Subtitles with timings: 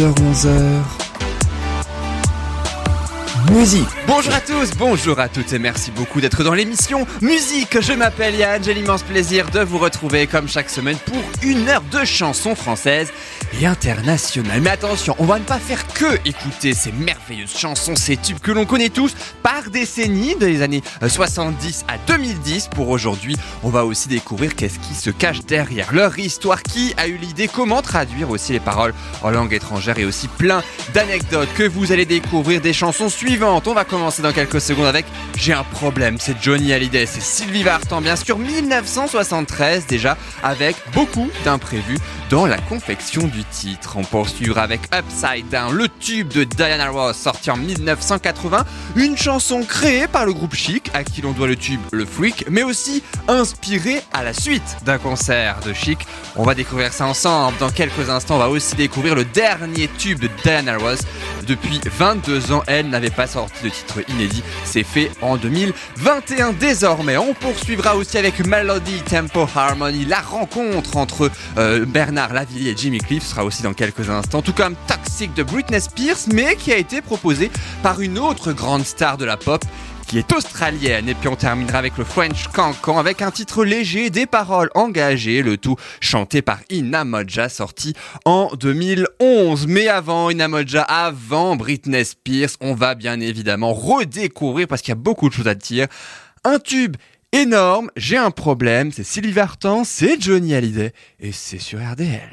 [0.00, 0.99] 10h-11h
[3.50, 7.80] Musique Bonjour à tous, bonjour à toutes et merci beaucoup d'être dans l'émission Musique.
[7.80, 11.82] Je m'appelle Yann, j'ai l'immense plaisir de vous retrouver comme chaque semaine pour une heure
[11.92, 13.12] de chansons françaises
[13.60, 14.60] et internationales.
[14.60, 18.52] Mais attention, on va ne pas faire que écouter ces merveilleuses chansons, ces tubes que
[18.52, 22.68] l'on connaît tous par décennies des années 70 à 2010.
[22.68, 27.06] Pour aujourd'hui, on va aussi découvrir qu'est-ce qui se cache derrière leur histoire, qui a
[27.06, 30.62] eu l'idée, comment traduire aussi les paroles en langue étrangère et aussi plein
[30.94, 33.08] d'anecdotes que vous allez découvrir des chansons
[33.42, 37.62] On va commencer dans quelques secondes avec J'ai un problème, c'est Johnny Hallyday, c'est Sylvie
[37.62, 41.98] Vartan, bien sûr, 1973 déjà, avec beaucoup d'imprévus
[42.28, 43.96] dans la confection du titre.
[43.96, 48.64] On poursuivra avec Upside Down, le tube de Diana Ross, sorti en 1980,
[48.96, 52.44] une chanson créée par le groupe Chic, à qui l'on doit le tube Le Freak,
[52.50, 56.06] mais aussi inspirée à la suite d'un concert de Chic.
[56.36, 57.56] On va découvrir ça ensemble.
[57.58, 61.00] Dans quelques instants, on va aussi découvrir le dernier tube de Diana Ross.
[61.46, 64.42] Depuis 22 ans, elle n'avait pas sorti de titre inédit.
[64.64, 67.16] C'est fait en 2021 désormais.
[67.16, 72.98] On poursuivra aussi avec Melody Tempo Harmony, la rencontre entre euh, Bernard Lavillier et Jimmy
[72.98, 76.76] Cliff sera aussi dans quelques instants, tout comme Toxic de Britney Spears, mais qui a
[76.76, 77.50] été proposé
[77.82, 79.64] par une autre grande star de la pop
[80.10, 81.08] qui est australienne.
[81.08, 85.40] Et puis on terminera avec le French Cancan avec un titre léger, des paroles engagées,
[85.40, 87.94] le tout chanté par Inamoja, sorti
[88.24, 89.68] en 2011.
[89.68, 94.96] Mais avant Inamoja, avant Britney Spears, on va bien évidemment redécouvrir, parce qu'il y a
[94.96, 95.86] beaucoup de choses à dire,
[96.42, 96.96] un tube
[97.30, 102.30] énorme, j'ai un problème, c'est Sylvie Vartan, c'est Johnny Hallyday, et c'est sur RDL.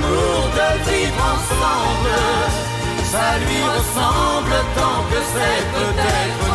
[0.00, 2.14] L'amour de vivre ensemble,
[3.04, 6.47] ça lui ressemble tant que c'est peut-être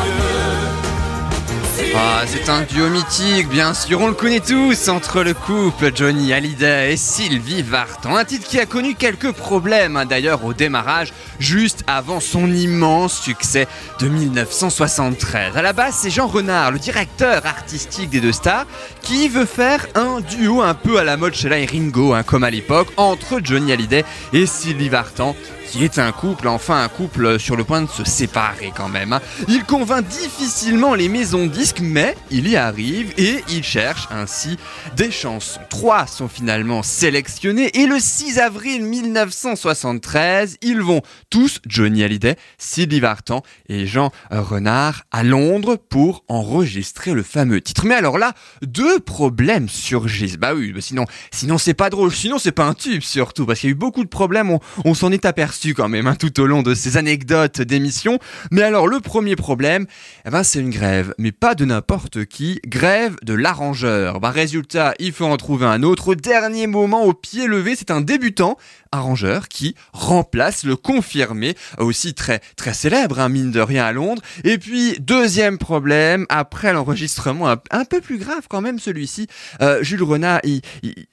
[1.96, 6.34] Ah, c'est un duo mythique, bien sûr, on le connaît tous, entre le couple Johnny
[6.34, 8.16] Hallyday et Sylvie Vartan.
[8.16, 13.20] Un titre qui a connu quelques problèmes, hein, d'ailleurs, au démarrage, juste avant son immense
[13.20, 13.68] succès
[14.00, 15.56] de 1973.
[15.56, 18.66] À la base, c'est Jean Renard, le directeur artistique des deux stars,
[19.04, 22.44] qui veut faire un duo un peu à la mode Sheila et Ringo, hein, comme
[22.44, 25.36] à l'époque, entre Johnny Hallyday et Sylvie Vartan
[25.74, 29.12] qui est un couple, enfin un couple sur le point de se séparer quand même.
[29.12, 29.22] hein.
[29.48, 34.60] Il convainc difficilement les maisons disques, mais il y arrive et il cherche ainsi
[34.96, 35.60] des chansons.
[35.72, 41.02] Trois sont finalement sélectionnées et le 6 avril 1973, ils vont
[41.32, 47.88] tous, Johnny Hallyday, Sylvie Vartan et Jean Renard, à Londres pour enregistrer le fameux titre.
[47.88, 50.38] Mais alors là, deux problèmes surgissent.
[50.38, 53.70] Bah oui, sinon, sinon c'est pas drôle, sinon c'est pas un tube surtout, parce qu'il
[53.70, 54.56] y a eu beaucoup de problèmes,
[54.86, 58.20] on s'en est aperçu quand même hein, tout au long de ces anecdotes d'émissions.
[58.52, 59.86] Mais alors le premier problème,
[60.26, 64.20] eh ben, c'est une grève, mais pas de n'importe qui, grève de l'arrangeur.
[64.20, 66.10] Bah résultat, il faut en trouver un autre.
[66.10, 68.58] Au dernier moment, au pied levé, c'est un débutant
[68.94, 74.22] arrangeur qui remplace le confirmé, aussi très très célèbre, hein, mine de rien à Londres.
[74.44, 79.28] Et puis deuxième problème, après l'enregistrement un, peu plus grave quand même celui-ci,
[79.62, 80.42] euh, Jules Renard,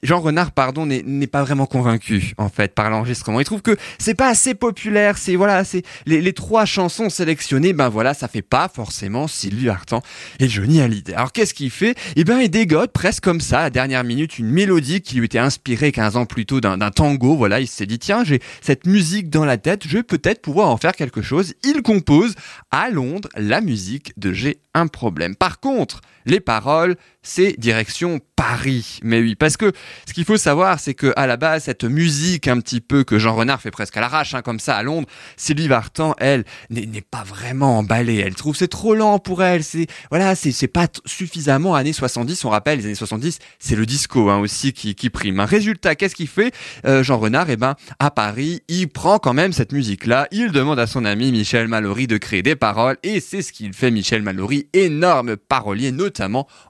[0.03, 3.39] Jean Renard pardon, n'est pas vraiment convaincu en fait par l'enregistrement.
[3.39, 5.17] Il trouve que c'est pas assez populaire.
[5.17, 10.01] C'est voilà, c'est les, trois chansons sélectionnées, ben voilà, ça fait pas forcément Sylvie Vartan
[10.39, 11.13] et Johnny Hallyday.
[11.13, 11.95] Alors qu'est-ce qu'il fait?
[12.15, 15.39] Eh ben il dégote presque comme ça à dernière minute une mélodie qui lui était
[15.39, 17.35] inspirée 15 ans plus tôt d'un tango.
[17.35, 20.69] Voilà, il s'est dit tiens j'ai cette musique dans la tête, je vais peut-être pouvoir
[20.69, 21.53] en faire quelque chose.
[21.63, 22.35] Il compose
[22.71, 25.35] à Londres la musique de J'ai un problème.
[25.35, 28.99] Par contre, les paroles, c'est direction Paris.
[29.03, 29.71] Mais oui, parce que
[30.07, 33.19] ce qu'il faut savoir, c'est que à la base, cette musique un petit peu que
[33.19, 35.07] Jean Renard fait presque à l'arrache, hein, comme ça à Londres,
[35.37, 38.17] Sylvie Vartan, elle, n'est pas vraiment emballée.
[38.17, 39.63] Elle trouve c'est trop lent pour elle.
[39.63, 42.43] C'est voilà, c'est pas suffisamment années 70.
[42.45, 45.39] On rappelle, les années 70, c'est le disco hein, aussi qui, prime.
[45.39, 46.53] Un résultat, qu'est-ce qu'il fait
[46.85, 50.27] Euh, Jean Renard, eh ben, à Paris, il prend quand même cette musique-là.
[50.31, 53.73] Il demande à son ami Michel Mallory de créer des paroles, et c'est ce qu'il
[53.73, 53.91] fait.
[53.91, 55.91] Michel Mallory, énorme parolier,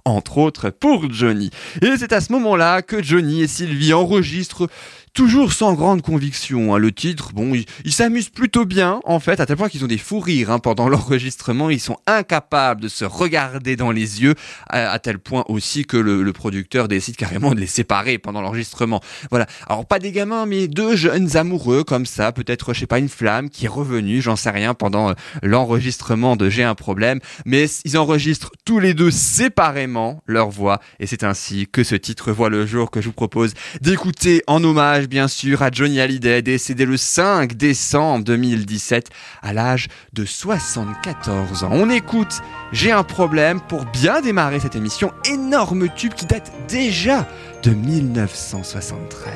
[0.05, 1.49] entre autres pour Johnny.
[1.81, 4.69] Et c'est à ce moment-là que Johnny et Sylvie enregistrent
[5.13, 6.73] toujours sans grande conviction.
[6.73, 6.77] hein.
[6.77, 9.87] Le titre, bon, il, il s'amuse plutôt bien, en fait, à tel point qu'ils ont
[9.87, 11.69] des fous rires hein, pendant l'enregistrement.
[11.69, 14.35] Ils sont incapables de se regarder dans les yeux,
[14.69, 18.41] à, à tel point aussi que le, le producteur décide carrément de les séparer pendant
[18.41, 19.01] l'enregistrement.
[19.29, 19.47] Voilà.
[19.67, 23.09] Alors pas des gamins, mais deux jeunes amoureux comme ça, peut-être, je sais pas, une
[23.09, 25.13] flamme qui est revenue, j'en sais rien, pendant euh,
[25.43, 27.19] l'enregistrement de J'ai un problème.
[27.45, 32.31] Mais ils enregistrent tous les deux séparément leur voix, et c'est ainsi que ce titre
[32.31, 36.41] voit le jour que je vous propose d'écouter en hommage, bien sûr, à Johnny Hallyday,
[36.41, 39.09] décédé le 5 décembre 2017
[39.41, 41.69] à l'âge de 74 ans.
[41.71, 47.27] On écoute J'ai un problème pour bien démarrer cette émission, énorme tube qui date déjà
[47.63, 49.33] de 1973.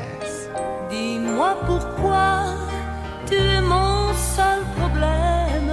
[0.89, 2.55] Dis-moi pourquoi
[3.27, 5.71] tu es mon seul problème.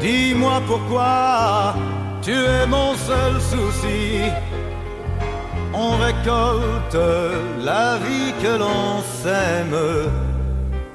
[0.00, 1.74] Dis-moi pourquoi
[2.22, 4.30] tu es mon seul souci.
[5.72, 6.98] On récolte
[7.62, 9.76] la vie que l'on sème.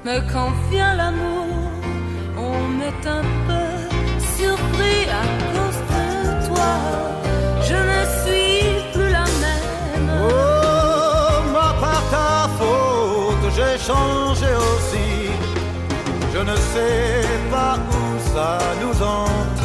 [0.04, 1.46] Mais quand vient l'amour,
[2.36, 3.68] on est un peu
[4.36, 6.72] surpris à cause de toi.
[7.62, 10.10] Je ne suis plus la même.
[10.22, 15.30] Oh, moi par ta faute, j'ai changé aussi.
[16.34, 19.55] Je ne sais pas où ça nous entraîne.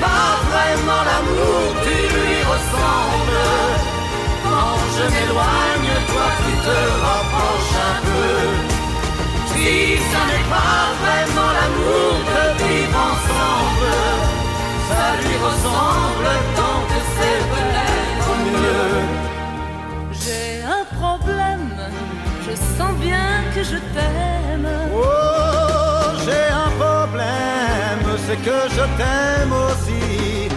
[0.00, 3.44] Pas vraiment l'amour, tu lui ressembles.
[4.44, 8.34] Quand je m'éloigne, toi tu te rapproches un peu.
[9.52, 13.92] Si ça n'est pas vraiment l'amour de vivre ensemble,
[14.88, 18.94] ça lui ressemble tant que c'est peut-être mieux.
[20.22, 21.70] J'ai un problème,
[22.46, 24.68] je sens bien que je t'aime.
[24.94, 25.29] Oh,
[28.44, 30.48] que je t'aime aussi.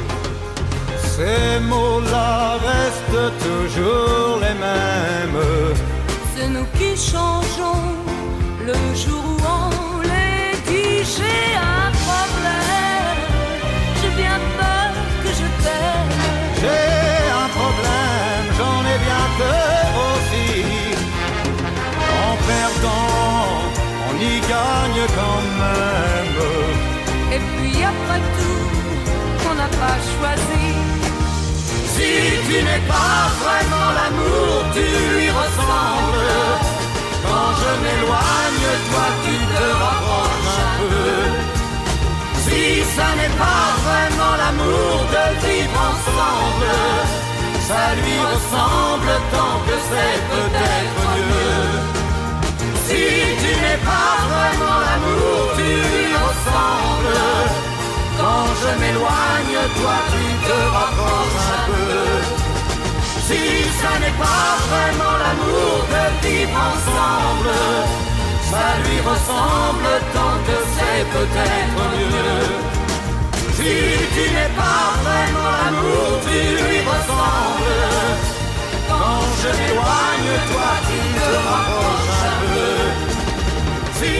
[1.15, 5.43] Ces mots-là restent toujours les mêmes.
[6.35, 7.85] C'est nous qui changeons
[8.69, 10.97] le jour où on les dit.
[11.15, 11.45] J'ai
[11.77, 13.19] un problème,
[13.99, 14.89] j'ai bien peur
[15.23, 16.13] que je t'aime.
[16.61, 17.11] J'ai
[17.43, 20.49] un problème, j'en ai bien peur aussi.
[22.27, 23.47] En perdant,
[24.09, 25.32] on y gagne quand
[28.35, 28.63] tout,
[29.49, 30.65] on n'a pas choisi.
[31.95, 32.11] Si
[32.47, 36.31] tu n'es pas vraiment l'amour, tu lui ressembles.
[37.25, 41.43] Quand je m'éloigne, toi tu te rapproches un peu.
[42.45, 42.61] Si
[42.95, 46.73] ça n'est pas vraiment l'amour de vivre ensemble,
[47.67, 52.03] ça lui ressemble tant que c'est peut-être mieux.
[52.87, 53.03] Si
[53.41, 57.72] tu n'es pas vraiment l'amour, tu lui ressembles.
[58.23, 61.99] Quand je m'éloigne, toi tu te rapproches un peu.
[63.27, 63.41] Si
[63.81, 67.53] ça n'est pas vraiment l'amour de vivre ensemble,
[68.49, 72.43] ça lui ressemble tant que c'est peut-être mieux.
[73.57, 73.75] Si
[74.15, 77.75] tu n'es pas vraiment l'amour, tu lui ressembles.
[78.87, 82.71] Quand je m'éloigne, toi tu te rapproches un peu.
[83.99, 84.13] Si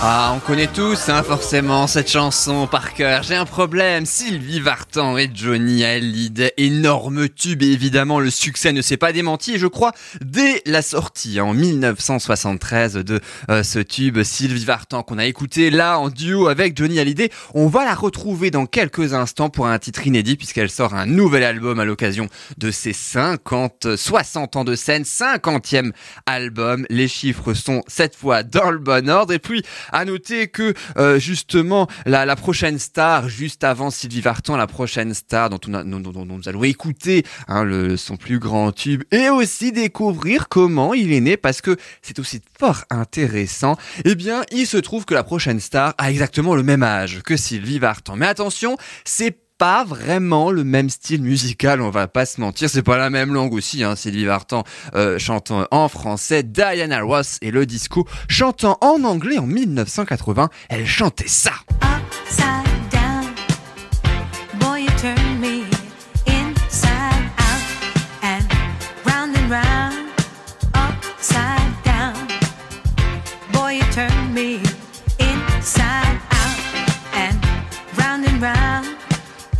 [0.00, 3.24] Ah, on connaît tous, hein, forcément, cette chanson par cœur.
[3.24, 4.06] J'ai un problème.
[4.06, 7.64] Sylvie Vartan et Johnny Hallyday, énorme tube.
[7.64, 9.54] Évidemment, le succès ne s'est pas démenti.
[9.54, 9.90] Et je crois,
[10.24, 13.18] dès la sortie en 1973 de
[13.50, 17.66] euh, ce tube, Sylvie Vartan, qu'on a écouté là en duo avec Johnny Hallyday, on
[17.66, 21.80] va la retrouver dans quelques instants pour un titre inédit puisqu'elle sort un nouvel album
[21.80, 25.90] à l'occasion de ses 50, 60 ans de scène, 50e
[26.26, 26.86] album.
[26.88, 29.32] Les chiffres sont cette fois dans le bon ordre.
[29.32, 34.56] Et puis, à noter que euh, justement la, la prochaine star, juste avant Sylvie Vartan,
[34.56, 39.72] la prochaine star dont, nous allons écouter hein, le, son plus grand tube, et aussi
[39.72, 43.76] découvrir comment il est né, parce que c'est aussi fort intéressant.
[44.04, 47.36] Eh bien, il se trouve que la prochaine star a exactement le même âge que
[47.36, 48.16] Sylvie Vartan.
[48.16, 52.82] Mais attention, c'est pas vraiment le même style musical, on va pas se mentir, c'est
[52.82, 54.62] pas la même langue aussi, hein, Sylvie Vartan
[54.94, 60.86] euh, chantant en français, Diana Ross et le disco chantant en anglais en 1980, elle
[60.86, 61.52] chantait ça.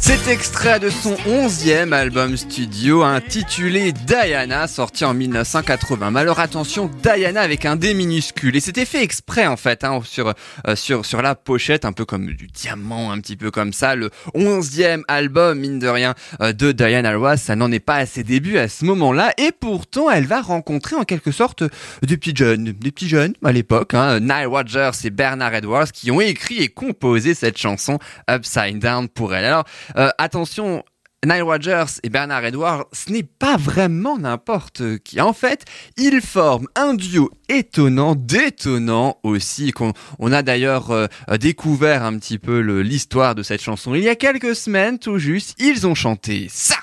[0.08, 6.12] C'était extrait de son 11e album studio intitulé Diana, sorti en 1980.
[6.12, 8.56] Mais alors attention, Diana avec un D minuscule.
[8.56, 10.32] Et c'était fait exprès en fait, hein, sur,
[10.66, 13.96] euh, sur, sur la pochette, un peu comme du diamant, un petit peu comme ça.
[13.96, 18.06] Le 11e album, mine de rien, euh, de Diana Ross, ça n'en est pas à
[18.06, 19.34] ses débuts à ce moment-là.
[19.36, 21.64] Et pourtant, elle va rencontrer en quelque sorte
[22.00, 26.10] des petits jeunes, des petits jeunes à l'époque, hein, Nile Rodgers et Bernard Edwards, qui
[26.10, 27.98] ont écrit et composé cette chanson
[28.30, 29.44] Upside Down pour elle.
[29.44, 29.66] Alors,
[29.98, 30.84] euh, attention,
[31.26, 35.20] Nile Rodgers et Bernard Edwards, ce n'est pas vraiment n'importe qui.
[35.20, 35.64] En fait,
[35.96, 41.06] ils forment un duo étonnant, détonnant aussi, qu'on on a d'ailleurs euh,
[41.40, 43.94] découvert un petit peu l'histoire de cette chanson.
[43.94, 46.76] Il y a quelques semaines, tout juste, ils ont chanté ça.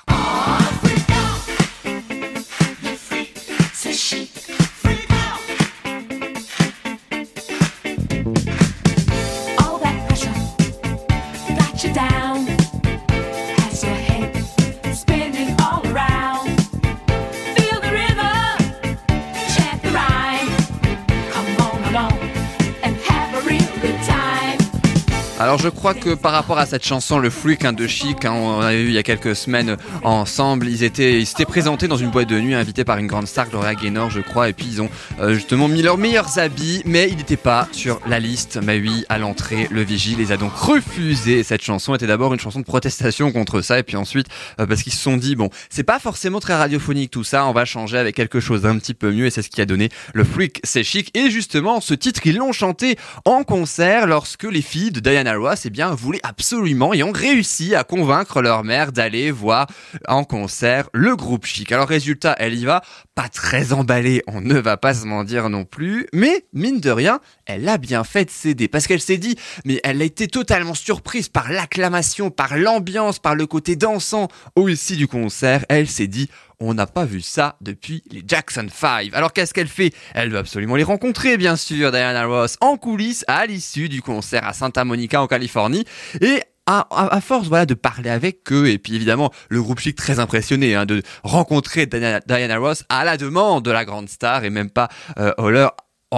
[25.56, 28.34] Alors je crois que par rapport à cette chanson, le freak hein, de Chic, hein,
[28.34, 31.96] on avait vu il y a quelques semaines ensemble, ils étaient, ils s'étaient présentés dans
[31.96, 34.66] une boîte de nuit, invités par une grande star, Gloria Gaynor, je crois, et puis
[34.70, 34.90] ils ont
[35.22, 38.60] euh, justement mis leurs meilleurs habits, mais ils n'étaient pas sur la liste.
[38.62, 41.42] Mais oui, à l'entrée, le vigile les a donc refusé.
[41.44, 44.28] Cette chanson était d'abord une chanson de protestation contre ça, et puis ensuite
[44.60, 47.54] euh, parce qu'ils se sont dit bon, c'est pas forcément très radiophonique tout ça, on
[47.54, 49.88] va changer avec quelque chose d'un petit peu mieux, et c'est ce qui a donné
[50.14, 51.18] le freak, c'est chic.
[51.18, 55.45] Et justement, ce titre, ils l'ont chanté en concert lorsque les filles de Diana Ross,
[55.66, 59.68] eh bien, voulaient absolument et ont réussi à convaincre leur mère d'aller voir
[60.08, 61.72] en concert le groupe Chic.
[61.72, 62.82] Alors résultat, elle y va,
[63.14, 67.20] pas très emballée, on ne va pas se mentir non plus, mais mine de rien,
[67.46, 69.36] elle a bien fait de céder parce qu'elle s'est dit,
[69.66, 74.96] mais elle a été totalement surprise par l'acclamation, par l'ambiance, par le côté dansant aussi
[74.96, 75.66] du concert.
[75.70, 79.14] Elle s'est dit, on n'a pas vu ça depuis les Jackson 5.
[79.14, 79.94] Alors qu'est-ce qu'elle fait?
[80.14, 84.46] Elle veut absolument les rencontrer, bien sûr, Diana Ross, en coulisses à l'issue du concert
[84.48, 85.86] à Santa Monica en Californie.
[86.22, 90.20] Et à, force voilà de parler avec eux et puis évidemment le groupe chic très
[90.20, 94.72] impressionné hein, de rencontrer Diana, Ross à la demande de la grande star et même
[94.72, 95.52] pas euh, oh,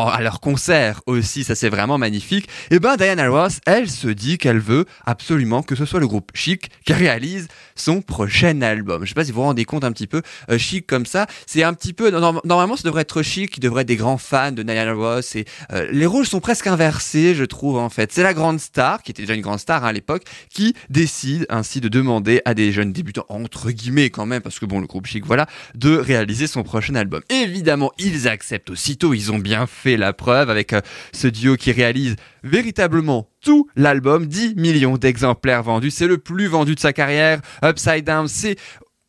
[0.06, 2.48] à leur concert aussi, ça c'est vraiment magnifique.
[2.72, 6.32] Et ben Diana Ross, elle se dit qu'elle veut absolument que ce soit le groupe
[6.34, 9.04] Chic qui réalise son prochain album.
[9.04, 11.28] Je sais pas si vous vous rendez compte un petit peu, euh, Chic comme ça,
[11.46, 14.18] c'est un petit peu norm- normalement ça devrait être Chic qui devrait être des grands
[14.18, 18.12] fans de Diana Ross et euh, les rôles sont presque inversés, je trouve en fait.
[18.12, 20.24] C'est la grande star qui était déjà une grande star hein, à l'époque
[20.54, 24.66] qui décide ainsi de demander à des jeunes débutants entre guillemets quand même parce que
[24.66, 27.22] bon le groupe Chic voilà de réaliser son prochain album.
[27.30, 30.82] Évidemment, ils acceptent aussitôt, ils ont bien fait la preuve avec euh,
[31.14, 36.76] ce duo qui réalise véritablement tout l'album, 10 millions d'exemplaires vendus, c'est le plus vendu
[36.76, 37.40] de sa carrière.
[37.64, 38.58] Upside Down, c'est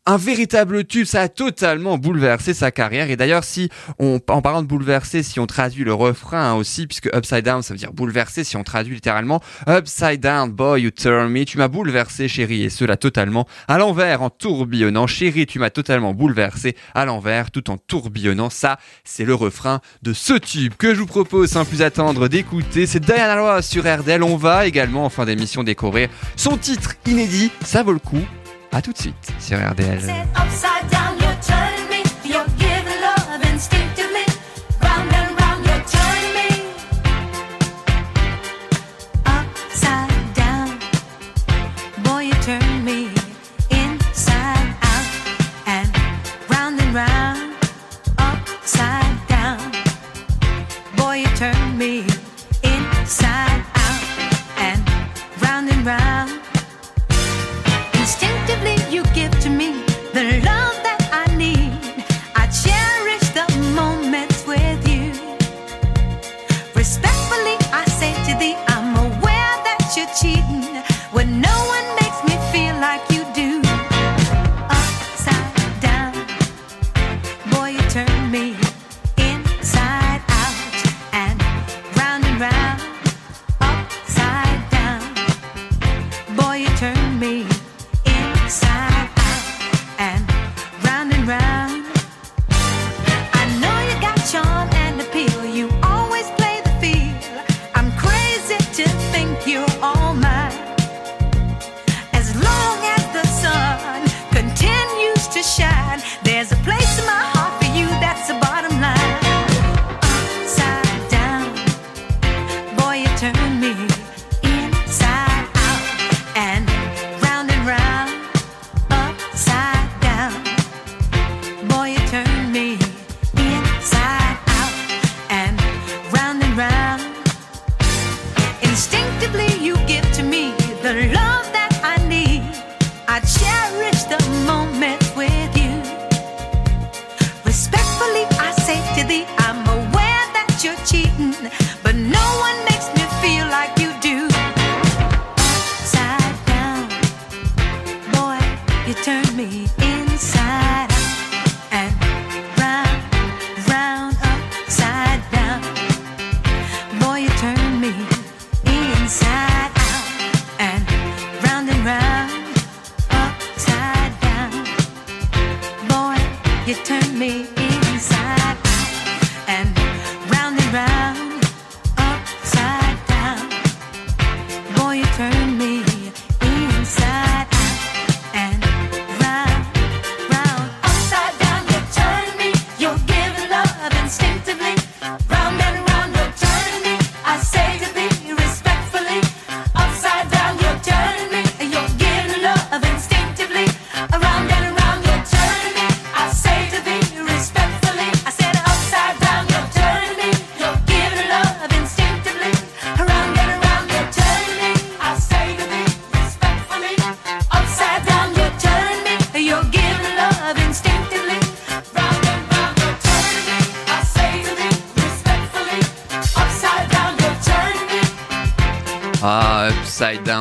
[0.09, 3.11] un véritable tube, ça a totalement bouleversé sa carrière.
[3.11, 6.87] Et d'ailleurs, si on, en parlant de bouleverser, si on traduit le refrain hein, aussi,
[6.87, 9.39] puisque upside down, ça veut dire bouleverser, si on traduit littéralement,
[9.69, 14.23] upside down, boy, you turn me, tu m'as bouleversé, chérie, et cela totalement à l'envers,
[14.23, 18.49] en tourbillonnant, chérie, tu m'as totalement bouleversé à l'envers, tout en tourbillonnant.
[18.49, 22.87] Ça, c'est le refrain de ce tube que je vous propose sans plus attendre d'écouter.
[22.87, 24.23] C'est Diana Ross sur RDL.
[24.23, 27.51] On va également en fin d'émission découvrir son titre inédit.
[27.63, 28.25] Ça vaut le coup.
[28.71, 29.99] À tout de suite sur RDL.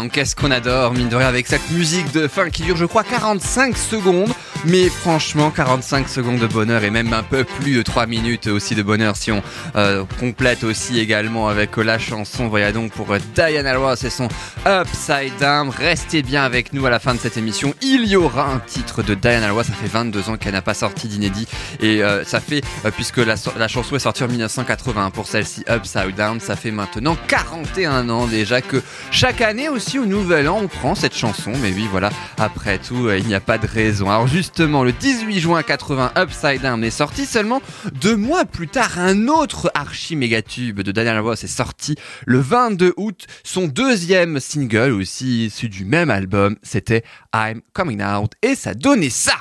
[0.06, 3.02] Qu'est-ce qu'on adore, mine de rien, avec cette musique de fin qui dure, je crois,
[3.02, 4.32] 45 secondes.
[4.64, 8.74] Mais franchement, 45 secondes de bonheur et même un peu plus de 3 minutes aussi
[8.74, 9.42] de bonheur si on
[9.76, 12.48] euh, complète aussi également avec la chanson.
[12.48, 14.28] Voilà donc pour Diana Ross et son
[14.66, 15.70] Upside Down.
[15.70, 17.72] Restez bien avec nous à la fin de cette émission.
[17.82, 19.66] Il y aura un titre de Diana Ross.
[19.66, 21.46] Ça fait 22 ans qu'elle n'a pas sorti d'inédit.
[21.80, 25.26] Et euh, ça fait, euh, puisque la, so- la chanson est sortie en 1980 pour
[25.28, 30.48] celle-ci, Upside Down, ça fait maintenant 41 ans déjà que chaque année aussi au Nouvel
[30.48, 31.52] An, on prend cette chanson.
[31.62, 34.10] Mais oui, voilà, après tout, il n'y a pas de raison.
[34.10, 37.26] Alors justement, le 18 juin 80, Upside Down est sorti.
[37.26, 37.60] Seulement
[38.00, 42.38] deux mois plus tard, un autre archi méga tube de Daniel Ross est sorti le
[42.38, 43.26] 22 août.
[43.44, 48.32] Son deuxième single, aussi issu du même album, c'était I'm Coming Out.
[48.40, 49.34] Et ça donnait ça.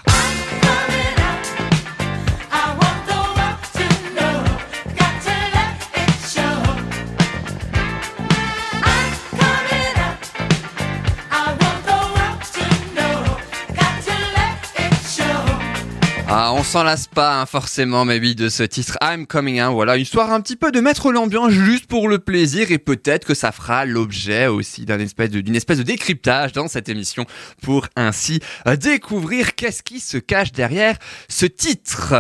[16.54, 19.74] On s'en lasse pas hein, forcément, mais oui, de ce titre I'm Coming Out.
[19.74, 23.34] Voilà, histoire un petit peu de mettre l'ambiance juste pour le plaisir et peut-être que
[23.34, 27.26] ça fera l'objet aussi d'une espèce de décryptage dans cette émission
[27.62, 32.14] pour ainsi euh, découvrir qu'est-ce qui se cache derrière ce titre.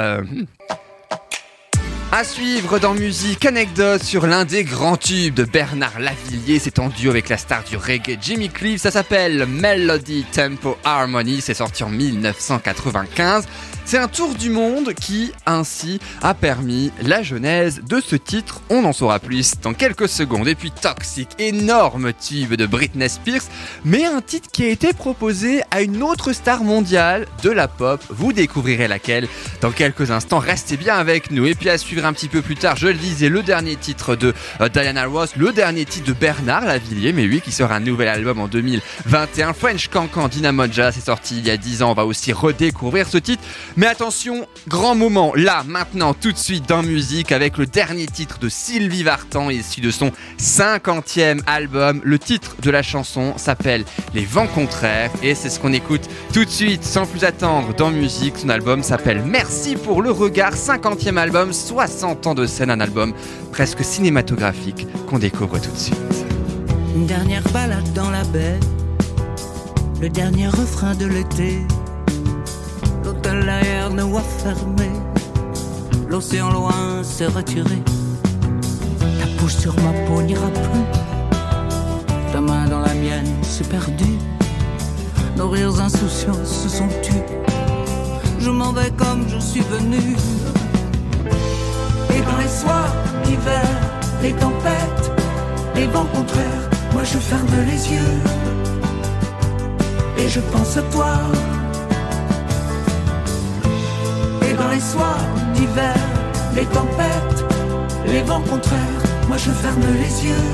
[2.11, 6.57] À suivre dans musique, anecdote sur l'un des grands tubes de Bernard Lavillier.
[6.59, 8.81] C'est en duo avec la star du reggae Jimmy Cliff.
[8.81, 11.41] Ça s'appelle Melody Tempo Harmony.
[11.41, 13.45] C'est sorti en 1995.
[13.89, 18.59] C'est un tour du monde qui, ainsi, a permis la genèse de ce titre.
[18.69, 20.49] On en saura plus dans quelques secondes.
[20.49, 23.43] Et puis Toxic, énorme tube de Britney Spears,
[23.85, 28.03] mais un titre qui a été proposé à une autre star mondiale de la pop.
[28.09, 29.29] Vous découvrirez laquelle
[29.61, 30.39] dans quelques instants.
[30.39, 31.45] Restez bien avec nous.
[31.45, 34.17] Et puis à suivre un petit peu plus tard, je le disais, le dernier titre
[34.17, 37.79] de euh, Diana Ross, le dernier titre de Bernard Lavillier, mais oui, qui sort un
[37.79, 39.53] nouvel album en 2021.
[39.53, 41.91] French Cancan Dinamonja, c'est sorti il y a 10 ans.
[41.91, 43.43] On va aussi redécouvrir ce titre.
[43.77, 48.39] Mais attention, grand moment, là, maintenant, tout de suite dans musique, avec le dernier titre
[48.39, 52.01] de Sylvie Vartan, issu de son 50e album.
[52.03, 53.85] Le titre de la chanson s'appelle
[54.15, 57.91] Les Vents Contraires, et c'est ce qu'on écoute tout de suite, sans plus attendre, dans
[57.91, 58.39] musique.
[58.39, 63.13] Son album s'appelle Merci pour le regard, 50e album, 60 ans de scène, un album
[63.51, 66.25] presque cinématographique qu'on découvre tout de suite.
[66.95, 68.59] Une dernière balade dans la baie,
[70.01, 71.59] le dernier refrain de l'été.
[74.43, 74.89] Fermé,
[76.09, 77.83] l'océan loin s'est retiré.
[79.19, 80.85] Ta bouche sur ma peau n'ira plus,
[82.31, 84.17] ta main dans la mienne s'est perdue.
[85.35, 87.23] Nos rires insouciants se sont tus.
[88.39, 90.15] Je m'en vais comme je suis venu.
[92.15, 92.93] Et dans les soirs
[93.23, 93.67] d'hiver,
[94.21, 95.11] les tempêtes,
[95.75, 98.19] les vents contraires, moi je ferme les yeux.
[100.17, 101.17] Et je pense à toi.
[104.57, 105.95] Dans les soirs d'hiver,
[106.55, 107.45] les tempêtes,
[108.05, 110.49] les vents contraires, moi je ferme les yeux.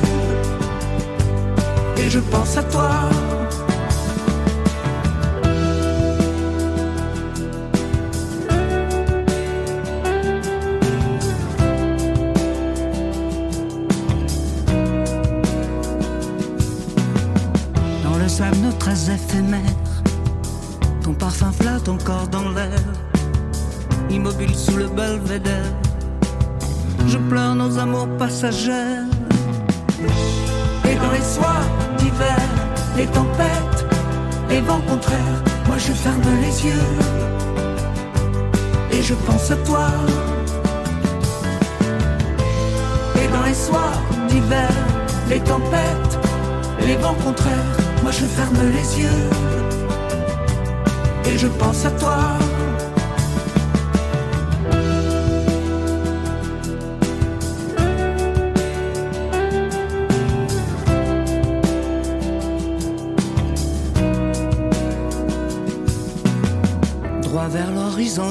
[1.97, 2.89] Et je pense à toi.
[28.45, 28.49] Et
[30.95, 31.65] dans les soirs
[31.97, 32.35] d'hiver,
[32.97, 33.85] les tempêtes,
[34.49, 36.89] les vents contraires, moi je ferme les yeux.
[38.91, 39.87] Et je pense à toi.
[43.15, 44.71] Et dans les soirs d'hiver,
[45.29, 46.19] les tempêtes,
[46.85, 49.29] les vents contraires, moi je ferme les yeux.
[51.27, 52.17] Et je pense à toi.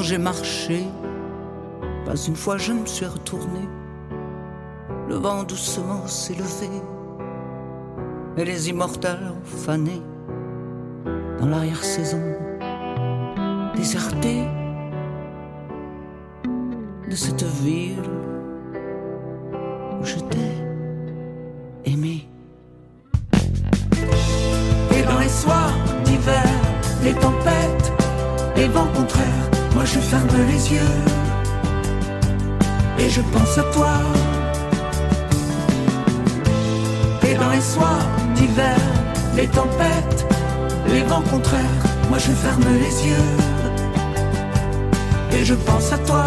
[0.01, 0.85] J'ai marché.
[2.05, 3.67] Pas une fois je me suis retourné.
[5.09, 6.69] Le vent doucement s'est levé.
[8.37, 10.01] Et les immortels ont fané
[11.39, 12.21] dans l'arrière-saison
[13.75, 14.45] désertée
[17.09, 18.09] de cette ville
[19.99, 20.17] où je
[30.13, 30.95] ferme les yeux.
[32.99, 33.93] Et je pense à toi.
[37.27, 38.79] Et dans les soirs l'hiver,
[39.35, 40.21] les tempêtes,
[40.93, 43.31] les vents contraires, moi je ferme les yeux
[45.35, 46.25] et je pense à toi.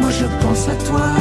[0.00, 1.19] Moi je pense à toi.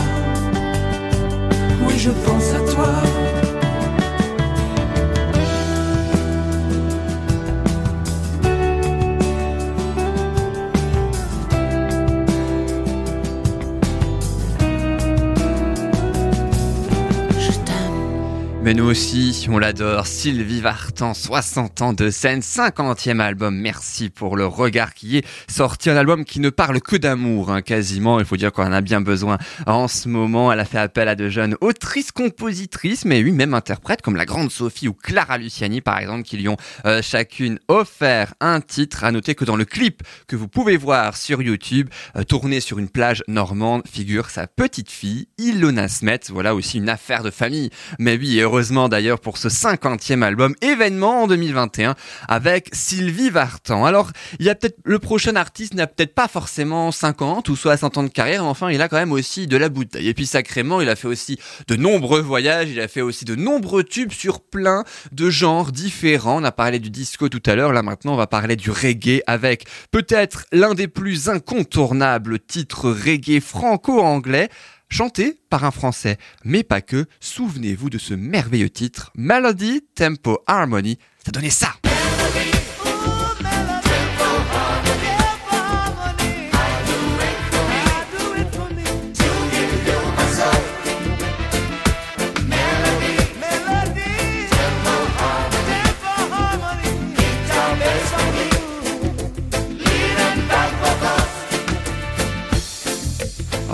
[18.80, 20.08] Nous aussi, on l'adore.
[20.08, 23.58] Sylvie Vartan, 60 ans de scène, 50e album.
[23.58, 25.90] Merci pour le regard qui est sorti.
[25.90, 28.20] Un album qui ne parle que d'amour, hein, quasiment.
[28.20, 30.54] Il faut dire qu'on en a bien besoin en ce moment.
[30.54, 34.26] Elle a fait appel à de jeunes autrices, compositrices, mais oui, même interprètes comme la
[34.26, 39.04] grande Sophie ou Clara Luciani, par exemple, qui lui ont euh, chacune offert un titre.
[39.04, 42.80] À noter que dans le clip que vous pouvez voir sur YouTube, euh, tourné sur
[42.80, 46.22] une plage normande, figure sa petite fille, Ilona Smet.
[46.30, 47.72] Voilà aussi une affaire de famille.
[47.98, 51.96] Mais oui, et d'ailleurs pour ce 50e album, événement en 2021
[52.28, 53.86] avec Sylvie Vartan.
[53.86, 57.98] Alors, il y a peut-être le prochain artiste n'a peut-être pas forcément 50 ou 60
[57.98, 60.08] ans de carrière, mais enfin, il a quand même aussi de la bouteille.
[60.08, 63.36] Et puis sacrément, il a fait aussi de nombreux voyages, il a fait aussi de
[63.36, 66.42] nombreux tubes sur plein de genres différents.
[66.42, 69.22] On a parlé du disco tout à l'heure, là maintenant, on va parler du reggae
[69.26, 74.50] avec peut-être l'un des plus incontournables titres reggae franco-anglais
[74.90, 77.06] chanté par un Français, mais pas que.
[77.20, 80.98] Souvenez-vous de ce merveilleux titre, Melody, Tempo, Harmony.
[81.24, 81.74] Ça donnait ça.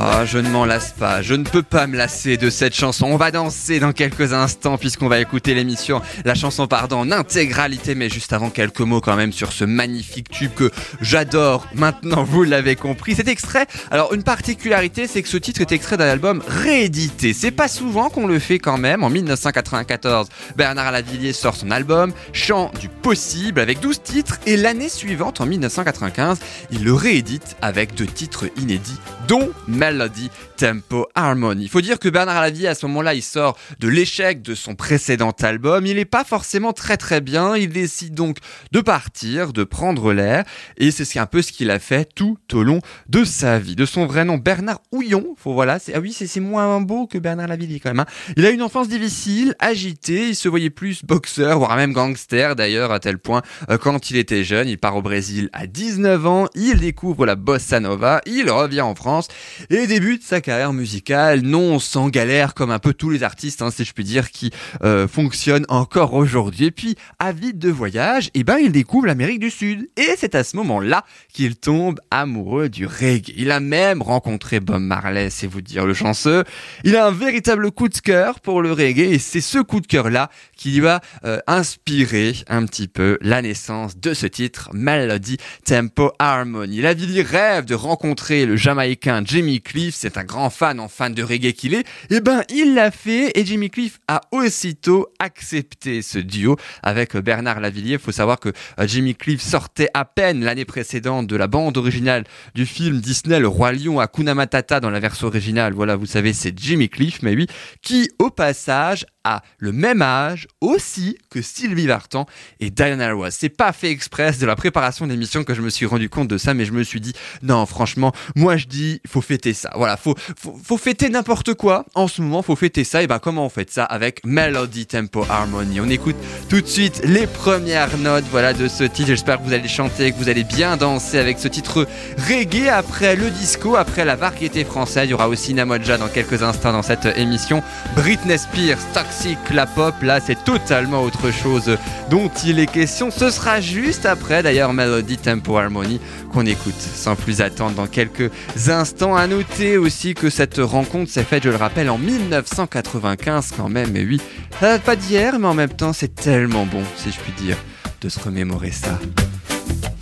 [0.08, 3.08] Ah, je ne m'en lasse pas, je ne peux pas me lasser de cette chanson.
[3.08, 7.96] On va danser dans quelques instants puisqu'on va écouter l'émission, la chanson pardon, en intégralité,
[7.96, 10.70] mais juste avant quelques mots quand même sur ce magnifique tube que
[11.02, 11.66] j'adore.
[11.74, 13.66] Maintenant, vous l'avez compris, cet extrait.
[13.90, 17.34] Alors, une particularité, c'est que ce titre est extrait d'un album réédité.
[17.34, 19.04] C'est pas souvent qu'on le fait quand même.
[19.04, 24.90] En 1994, Bernard Lavillier sort son album Chant du possible avec 12 titres et l'année
[24.90, 26.38] suivante, en 1995,
[26.70, 31.64] il le réédite avec deux titres inédits, dont Melody, Tempo, Harmony.
[31.64, 34.76] Il faut dire que Bernard Lavillier, à ce moment-là, il sort de l'échec de son
[34.76, 35.86] précédent album.
[35.86, 37.56] Il n'est pas forcément très très bien.
[37.56, 38.38] Il décide donc
[38.72, 40.44] de partir, de prendre l'air.
[40.78, 43.76] Et c'est un peu ce qu'il a fait tout au long de sa vie.
[43.76, 45.36] De son vrai nom, Bernard Houillon.
[45.38, 48.00] Faut, voilà, ah oui, c'est, moins beau que Bernard Lavillier quand même.
[48.00, 48.34] hein.
[48.38, 50.30] Il a une enfance difficile, agitée.
[50.30, 54.18] Il se voyait plus boxeur, voire même gangster d'ailleurs, à tel point, euh, quand il
[54.18, 56.48] était jeune, il part au Brésil à 19 ans.
[56.56, 58.22] Il découvre la bossa nova.
[58.26, 59.28] Il revient en France
[59.70, 63.72] et débute sa carrière musicale, non sans galère comme un peu tous les artistes, hein,
[63.72, 64.52] si je puis dire, qui
[64.84, 66.66] euh, fonctionnent encore aujourd'hui.
[66.66, 69.90] Et puis, avide de voyage, et ben il découvre l'Amérique du Sud.
[69.98, 71.04] Et c'est à ce moment-là
[71.34, 73.34] qu'il tombe amoureux du reggae.
[73.36, 76.44] Il a même rencontré Bob Marley, c'est vous dire le chanceux.
[76.84, 79.88] Il a un véritable coup de cœur pour le reggae, et c'est ce coup de
[79.88, 85.38] cœur-là qui lui va euh, inspirer un petit peu la naissance de ce titre, Melody
[85.66, 86.82] Tempo Harmony.
[86.82, 91.14] La Villie rêve de rencontrer le Jamaïcain Jimmy Cliff, c'est un grand fan en fan
[91.14, 96.02] de reggae qu'il est, et ben il l'a fait et Jimmy Cliff a aussitôt accepté
[96.02, 97.98] ce duo avec Bernard Lavillier.
[97.98, 102.24] Faut savoir que euh, Jimmy Cliff sortait à peine l'année précédente de la bande originale
[102.54, 105.74] du film Disney Le Roi Lion à Kuna Matata dans la version originale.
[105.74, 107.48] Voilà, vous savez, c'est Jimmy Cliff, mais oui,
[107.82, 112.26] qui au passage a le même âge aussi que Sylvie Vartan
[112.62, 113.36] et Diana Ross.
[113.38, 116.30] C'est pas fait express de la préparation de l'émission que je me suis rendu compte
[116.30, 119.72] de ça, mais je me suis dit non, franchement, moi je dis faut fêter ça.
[119.76, 121.86] Voilà, faut fêter n'importe quoi.
[121.96, 123.04] En ce moment, faut fêter ça.
[123.04, 125.82] Et ben comment on fête ça avec Melody Tempo Harmony?
[125.82, 126.16] On écoute
[126.48, 129.08] tout de suite les premières notes voilà de ce titre.
[129.08, 131.88] J'espère que vous allez chanter, que vous allez bien danser avec ce titre
[132.30, 135.06] reggae après le disco, après la variété française.
[135.08, 137.64] Il y aura aussi Namoja dans quelques instants dans cette émission.
[137.96, 139.15] Britney Spears, Toxic,
[139.54, 141.78] la pop, là c'est totalement autre chose
[142.10, 143.12] dont il est question.
[143.12, 146.00] Ce sera juste après d'ailleurs Melody Tempo Harmony
[146.34, 148.30] qu'on écoute sans plus attendre dans quelques
[148.68, 149.16] instants.
[149.16, 153.96] À noter aussi que cette rencontre s'est faite, je le rappelle, en 1995 quand même.
[153.96, 154.22] Et oui,
[154.60, 157.58] ça date pas d'hier, mais en même temps c'est tellement bon, si je puis dire,
[158.02, 159.00] de se remémorer ça.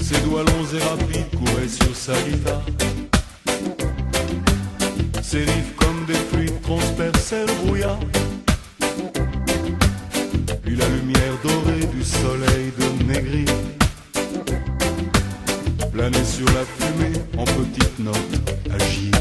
[0.02, 2.64] Ses doigts longs et rapides couraient sur sa guitare.
[5.22, 5.46] Ses
[5.78, 6.54] comme des fluides.
[10.78, 13.46] La lumière dorée du soleil de Négri
[15.92, 18.16] planer sur la fumée en petites notes
[18.74, 19.12] agiles.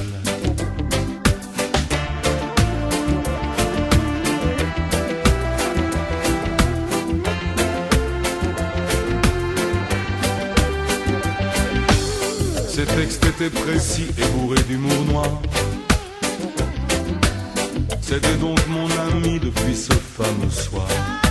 [12.69, 15.43] Ces textes étaient précis et bourrés d'humour noir.
[18.01, 21.22] C'était donc mon ami depuis ce fameux soir.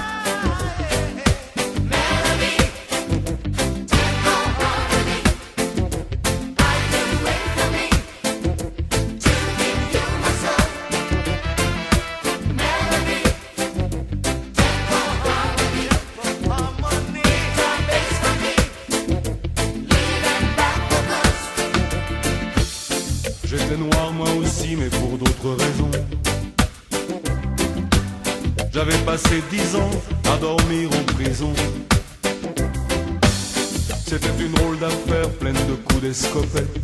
[36.11, 36.77] D'escopette.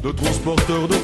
[0.00, 0.94] De transporteurs de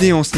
[0.00, 0.30] Venez, on se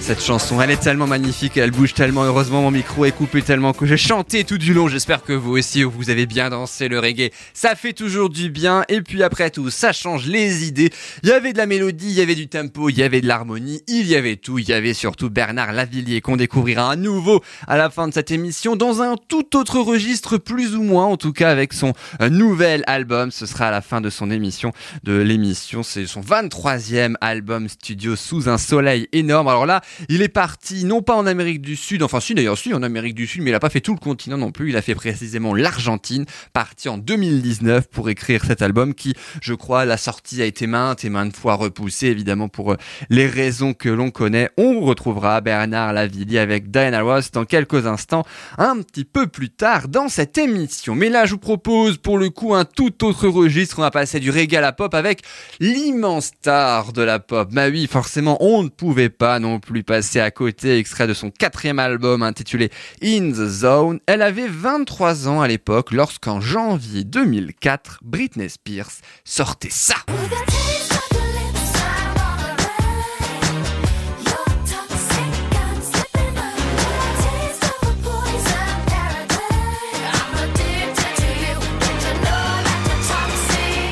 [0.00, 0.60] cette chanson.
[0.60, 2.24] Elle est tellement magnifique, elle bouge tellement.
[2.24, 4.88] Heureusement, mon micro est coupé tellement que j'ai chanté tout du long.
[4.88, 7.30] J'espère que vous aussi, vous avez bien dansé le reggae.
[7.54, 8.84] Ça fait toujours du bien.
[8.88, 10.90] Et puis après tout, ça change les idées.
[11.22, 13.26] Il y avait de la mélodie, il y avait du tempo, il y avait de
[13.26, 14.58] l'harmonie, il y avait tout.
[14.58, 18.30] Il y avait surtout Bernard Lavillier qu'on découvrira à nouveau à la fin de cette
[18.30, 22.28] émission dans un tout autre registre, plus ou moins, en tout cas avec son euh,
[22.28, 23.30] nouvel album.
[23.30, 24.72] Ce sera à la fin de son émission,
[25.04, 25.82] de l'émission.
[25.82, 29.48] C'est son 23e album studio sous un soleil énorme.
[29.48, 32.74] Alors là, il est parti non pas en Amérique du Sud, enfin si d'ailleurs si
[32.74, 34.70] en Amérique du Sud, mais il a pas fait tout le continent non plus.
[34.70, 39.84] Il a fait précisément l'Argentine, parti en 2019 pour écrire cet album qui, je crois,
[39.84, 42.76] la sortie a été maintes et maintes fois repoussée, évidemment pour euh,
[43.10, 44.50] les raisons que l'on connaît.
[44.56, 48.24] On retrouvera Bernard Lavillier avec Diana Ross dans quelques instants,
[48.56, 50.94] un petit peu plus tard dans cette émission.
[50.94, 53.78] Mais là, je vous propose pour le coup un tout autre registre.
[53.78, 55.22] On va passer du reggae à pop avec
[55.60, 57.48] l'immense star de la pop.
[57.52, 61.30] Bah oui, forcément, on ne pouvait pas non plus passer à côté, extrait de son
[61.30, 62.70] quatrième album intitulé
[63.02, 64.00] In the Zone.
[64.06, 68.90] Elle avait 23 ans à l'époque lorsqu'en janvier 2004, Britney Spears
[69.24, 69.96] sortait ça.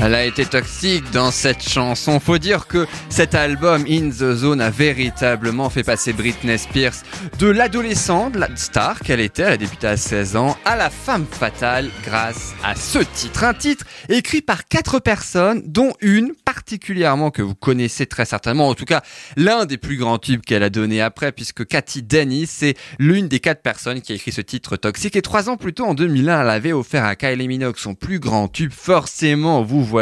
[0.02, 2.20] Elle a été toxique dans cette chanson.
[2.20, 6.92] Faut dire que cet album In the Zone a véritablement fait passer Britney Spears
[7.38, 11.26] de l'adolescente, la star qu'elle était, elle a débuté à 16 ans, à la femme
[11.28, 13.42] fatale grâce à ce titre.
[13.42, 18.74] Un titre écrit par quatre personnes, dont une particulièrement que vous connaissez très certainement, en
[18.74, 19.02] tout cas
[19.37, 23.40] l'un des plus grands tubes qu'elle a donné après, puisque Cathy Dennis, c'est l'une des
[23.40, 25.16] quatre personnes qui a écrit ce titre toxique.
[25.16, 28.20] Et trois ans plus tôt, en 2001, elle avait offert à Kylie Minogue son plus
[28.20, 28.72] grand tube.
[28.72, 29.95] Forcément, vous voyez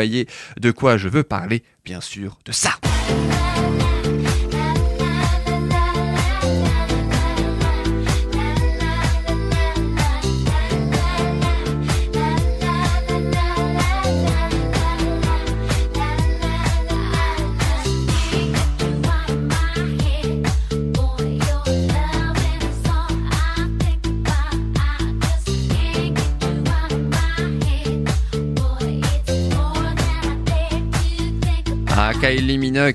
[0.60, 2.70] de quoi je veux parler, bien sûr, de ça.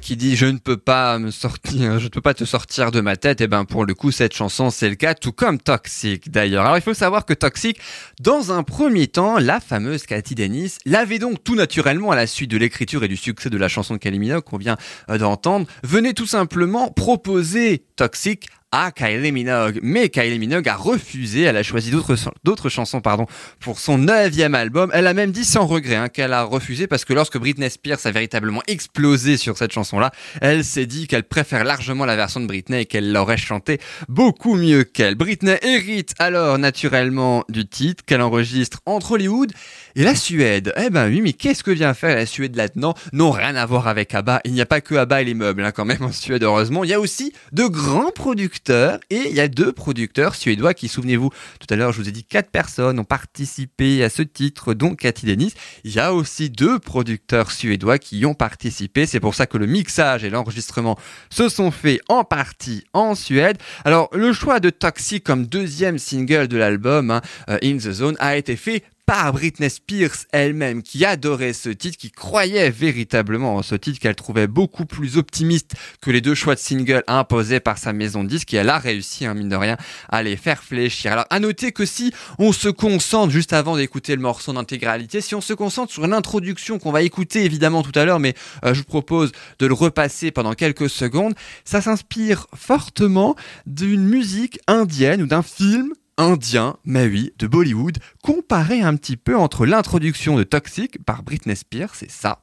[0.01, 2.99] Qui dit je ne peux pas me sortir, je ne peux pas te sortir de
[2.99, 3.39] ma tête.
[3.39, 6.65] Et ben pour le coup cette chanson c'est le cas, tout comme Toxic d'ailleurs.
[6.65, 7.79] Alors il faut savoir que Toxic,
[8.19, 12.51] dans un premier temps, la fameuse Cathy Dennis l'avait donc tout naturellement à la suite
[12.51, 14.75] de l'écriture et du succès de la chanson de Kylie qu'on vient
[15.09, 19.79] euh, d'entendre, venait tout simplement proposer Toxic à Kylie Minogue.
[19.81, 23.25] Mais Kylie Minogue a refusé, elle a choisi d'autres chansons pardon
[23.59, 24.91] pour son neuvième album.
[24.93, 27.99] Elle a même dit sans regret hein, qu'elle a refusé parce que lorsque Britney Spears
[28.05, 32.45] a véritablement explosé sur cette chanson-là, elle s'est dit qu'elle préfère largement la version de
[32.45, 35.15] Britney et qu'elle l'aurait chantée beaucoup mieux qu'elle.
[35.15, 39.51] Britney hérite alors naturellement du titre qu'elle enregistre entre Hollywood
[39.95, 40.73] et la Suède.
[40.77, 42.93] Eh ben oui, mais qu'est-ce que vient faire la Suède là-dedans?
[43.13, 44.41] Non, rien à voir avec ABBA.
[44.45, 46.83] Il n'y a pas que ABBA et les meubles hein, quand même en Suède, heureusement.
[46.83, 50.87] Il y a aussi de grands producteurs et il y a deux producteurs suédois qui,
[50.87, 54.73] souvenez-vous, tout à l'heure, je vous ai dit quatre personnes ont participé à ce titre,
[54.73, 55.53] dont Cathy Dennis.
[55.83, 59.05] Il y a aussi deux producteurs suédois qui y ont participé.
[59.05, 60.97] C'est pour ça que le mixage et l'enregistrement
[61.29, 63.57] se sont faits en partie en Suède.
[63.85, 68.15] Alors, le choix de Toxic comme deuxième single de l'album, hein, euh, In the Zone,
[68.19, 73.63] a été fait par Britney Spears elle-même qui adorait ce titre, qui croyait véritablement en
[73.63, 77.79] ce titre, qu'elle trouvait beaucoup plus optimiste que les deux choix de single imposés par
[77.79, 79.77] sa maison de disques et elle a réussi, hein, mine de rien,
[80.09, 81.11] à les faire fléchir.
[81.11, 85.33] Alors à noter que si on se concentre, juste avant d'écouter le morceau d'intégralité, si
[85.33, 88.81] on se concentre sur l'introduction qu'on va écouter évidemment tout à l'heure, mais euh, je
[88.81, 91.33] vous propose de le repasser pendant quelques secondes,
[91.65, 98.81] ça s'inspire fortement d'une musique indienne ou d'un film indien, mais oui, de Bollywood, comparé
[98.81, 102.41] un petit peu entre l'introduction de Toxic par Britney Spears, c'est ça.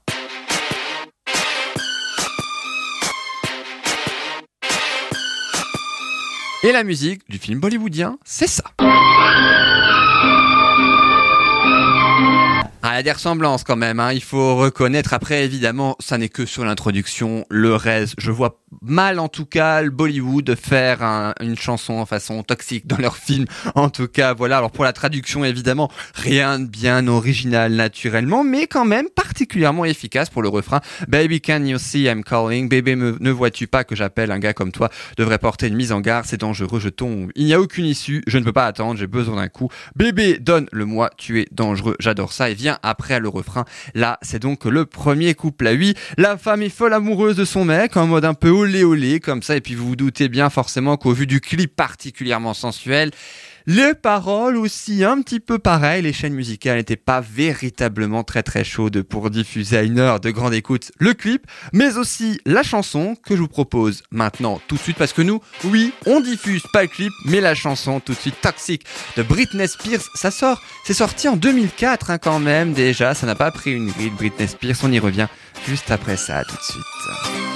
[6.64, 8.64] Et la musique du film bollywoodien, c'est ça.
[12.82, 14.12] Ah, il y a des ressemblances quand même, hein.
[14.12, 15.12] il faut reconnaître.
[15.12, 17.44] Après, évidemment, ça n'est que sur l'introduction.
[17.50, 22.06] Le reste, je vois mal en tout cas le Bollywood faire un- une chanson en
[22.06, 23.44] façon toxique dans leur film.
[23.74, 24.58] En tout cas, voilà.
[24.58, 30.30] Alors pour la traduction, évidemment, rien de bien original naturellement, mais quand même particulièrement efficace
[30.30, 30.80] pour le refrain.
[31.08, 32.68] Baby, can you see I'm calling?
[32.68, 34.90] Bébé, ne vois-tu pas que j'appelle un gars comme toi?
[35.16, 37.30] Devrait porter une mise en garde, c'est dangereux, je tombe.
[37.36, 39.68] Il n'y a aucune issue, je ne peux pas attendre, j'ai besoin d'un coup.
[39.94, 42.50] Bébé, donne-le-moi, tu es dangereux, j'adore ça.
[42.50, 43.64] Et vient après le refrain.
[43.94, 45.94] Là, c'est donc le premier couple à oui.
[46.18, 49.42] La femme est folle amoureuse de son mec, en mode un peu olé olé, comme
[49.42, 49.56] ça.
[49.56, 53.10] Et puis vous vous doutez bien forcément qu'au vu du clip particulièrement sensuel,
[53.68, 58.62] les paroles aussi un petit peu pareil, les chaînes musicales n'étaient pas véritablement très très
[58.62, 63.16] chaudes pour diffuser à une heure de grande écoute le clip, mais aussi la chanson
[63.16, 66.82] que je vous propose maintenant tout de suite parce que nous, oui, on diffuse pas
[66.82, 68.84] le clip, mais la chanson tout de suite Toxic
[69.16, 73.34] de Britney Spears, ça sort, c'est sorti en 2004 hein, quand même déjà, ça n'a
[73.34, 75.26] pas pris une grille Britney Spears, on y revient
[75.66, 77.55] juste après ça tout de suite.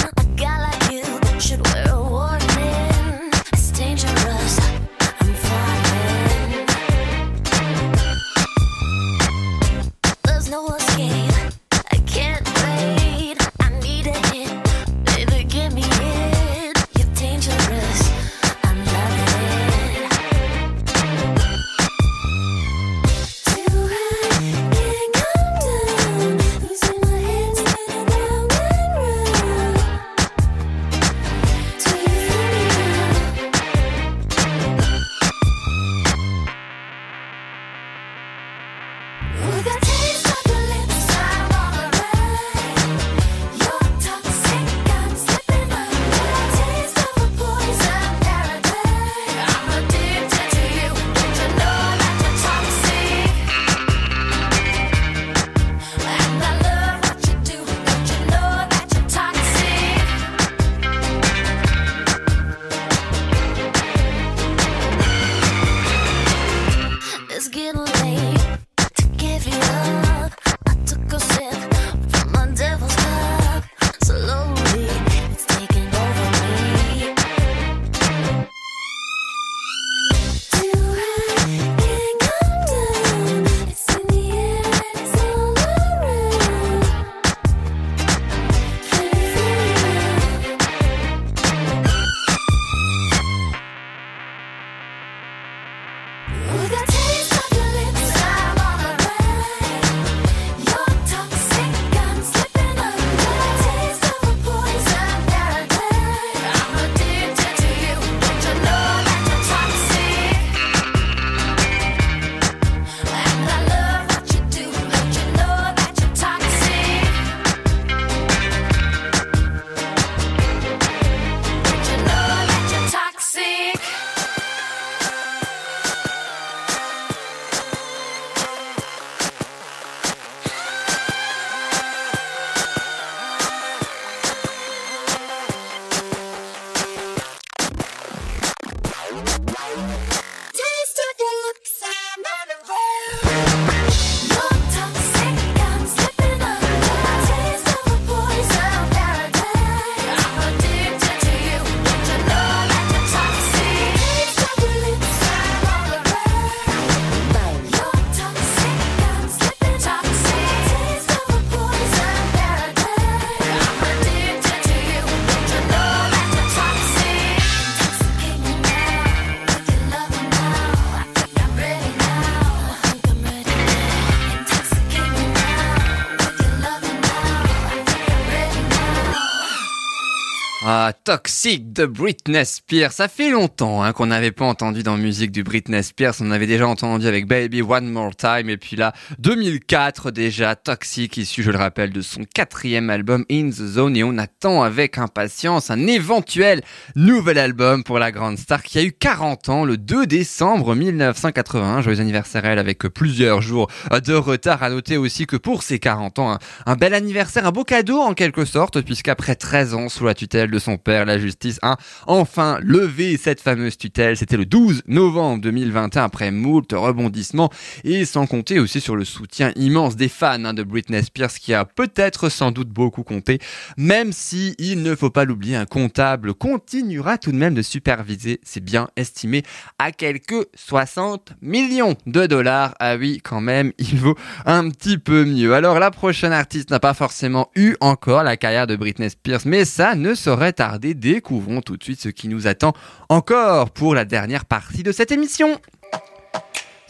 [181.13, 182.91] Ah, Toxic de Britney Spears.
[182.91, 186.13] Ça fait longtemps hein, qu'on n'avait pas entendu dans musique du Britney Spears.
[186.19, 188.47] On avait déjà entendu avec Baby One More Time.
[188.47, 193.49] Et puis là, 2004 déjà, Toxic, issu, je le rappelle, de son quatrième album In
[193.49, 193.97] the Zone.
[193.97, 196.61] Et on attend avec impatience un éventuel
[196.95, 201.81] nouvel album pour la grande star qui a eu 40 ans le 2 décembre 1981.
[201.81, 204.61] Joyeux anniversaire elle avec plusieurs jours de retard.
[204.61, 207.99] À noter aussi que pour ses 40 ans, un, un bel anniversaire, un beau cadeau
[207.99, 211.30] en quelque sorte, puisqu'après 13 ans sous la tutelle de son père, la justice
[211.61, 211.77] a
[212.07, 214.17] enfin levé cette fameuse tutelle.
[214.17, 217.49] C'était le 12 novembre 2021 après moult rebondissements
[217.83, 221.53] et sans compter aussi sur le soutien immense des fans hein, de Britney Spears qui
[221.53, 223.39] a peut-être sans doute beaucoup compté,
[223.77, 228.39] même si il ne faut pas l'oublier, un comptable continuera tout de même de superviser,
[228.43, 229.43] c'est bien estimé
[229.79, 232.75] à quelques 60 millions de dollars.
[232.79, 235.53] Ah oui, quand même, il vaut un petit peu mieux.
[235.53, 239.65] Alors la prochaine artiste n'a pas forcément eu encore la carrière de Britney Spears, mais
[239.65, 240.93] ça ne saurait tarder.
[241.21, 242.73] Découvrons tout de suite ce qui nous attend
[243.07, 245.59] encore pour la dernière partie de cette émission.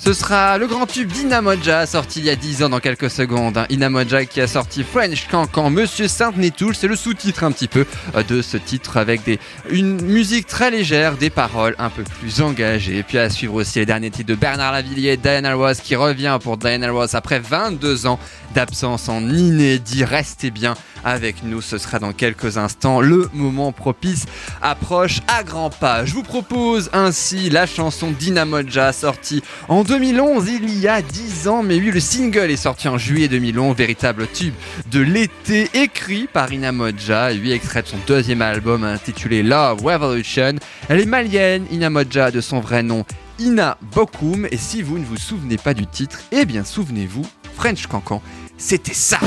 [0.04, 3.56] Ce sera le grand tube d'Inamoja, sorti il y a 10 ans dans quelques secondes.
[3.60, 3.68] hein.
[3.70, 7.86] Inamoja qui a sorti French Cancan, Monsieur Sainte-Nétoul, c'est le sous-titre un petit peu
[8.16, 9.22] euh, de ce titre avec
[9.70, 12.98] une musique très légère, des paroles un peu plus engagées.
[12.98, 16.40] Et puis à suivre aussi les derniers titres de Bernard Lavillier, Diana Ross qui revient
[16.42, 18.18] pour Diana Ross après 22 ans
[18.56, 20.04] d'absence en inédit.
[20.04, 20.74] Restez bien
[21.04, 23.02] avec nous, ce sera dans quelques instants.
[23.02, 24.26] Le moment propice
[24.64, 26.06] approche à grands pas.
[26.06, 31.64] Je vous propose ainsi la chanson d'Inamoja sortie en 2011, il y a 10 ans.
[31.64, 34.54] Mais oui, le single est sorti en juillet 2011, véritable tube
[34.90, 37.32] de l'été écrit par Inamoja.
[37.32, 40.56] 8 extraits de son deuxième album intitulé Love Revolution.
[40.88, 43.04] Elle est malienne, Inamoja de son vrai nom.
[43.38, 47.26] Ina Bokoum, et si vous ne vous souvenez pas du titre, eh bien souvenez-vous,
[47.58, 48.22] French Cancan,
[48.58, 49.20] c'était ça.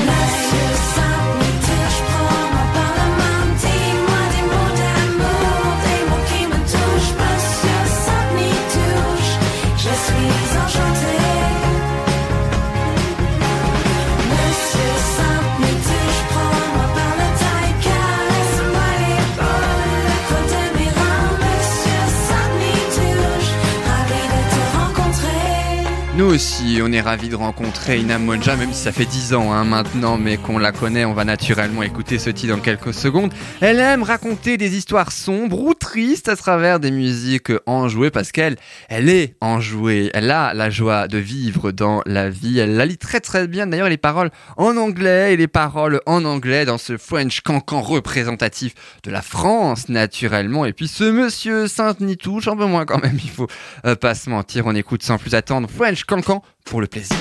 [26.16, 29.52] Nous aussi, on est ravis de rencontrer Ina Monja, même si ça fait 10 ans
[29.52, 33.34] hein, maintenant, mais qu'on la connaît, on va naturellement écouter ce titre dans quelques secondes.
[33.60, 38.58] Elle aime raconter des histoires sombres ou tristes à travers des musiques enjouées, parce qu'elle,
[38.88, 40.12] elle est enjouée.
[40.14, 42.60] Elle a la joie de vivre dans la vie.
[42.60, 43.66] Elle la lit très très bien.
[43.66, 48.74] D'ailleurs, les paroles en anglais et les paroles en anglais dans ce French cancan représentatif
[49.02, 50.64] de la France, naturellement.
[50.64, 53.48] Et puis ce monsieur Sainte-Nitouche, un peu moins quand même, il faut
[53.84, 54.66] euh, pas se mentir.
[54.66, 57.16] On écoute sans plus attendre French cancan pour le plaisir.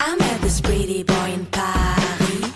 [0.00, 2.52] I met this pretty boy in Paris.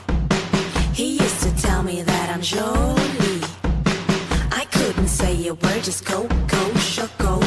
[0.92, 3.40] He used to tell me that I'm jolie.
[4.52, 7.43] I couldn't say a word, just Coco, Choco,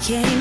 [0.00, 0.37] became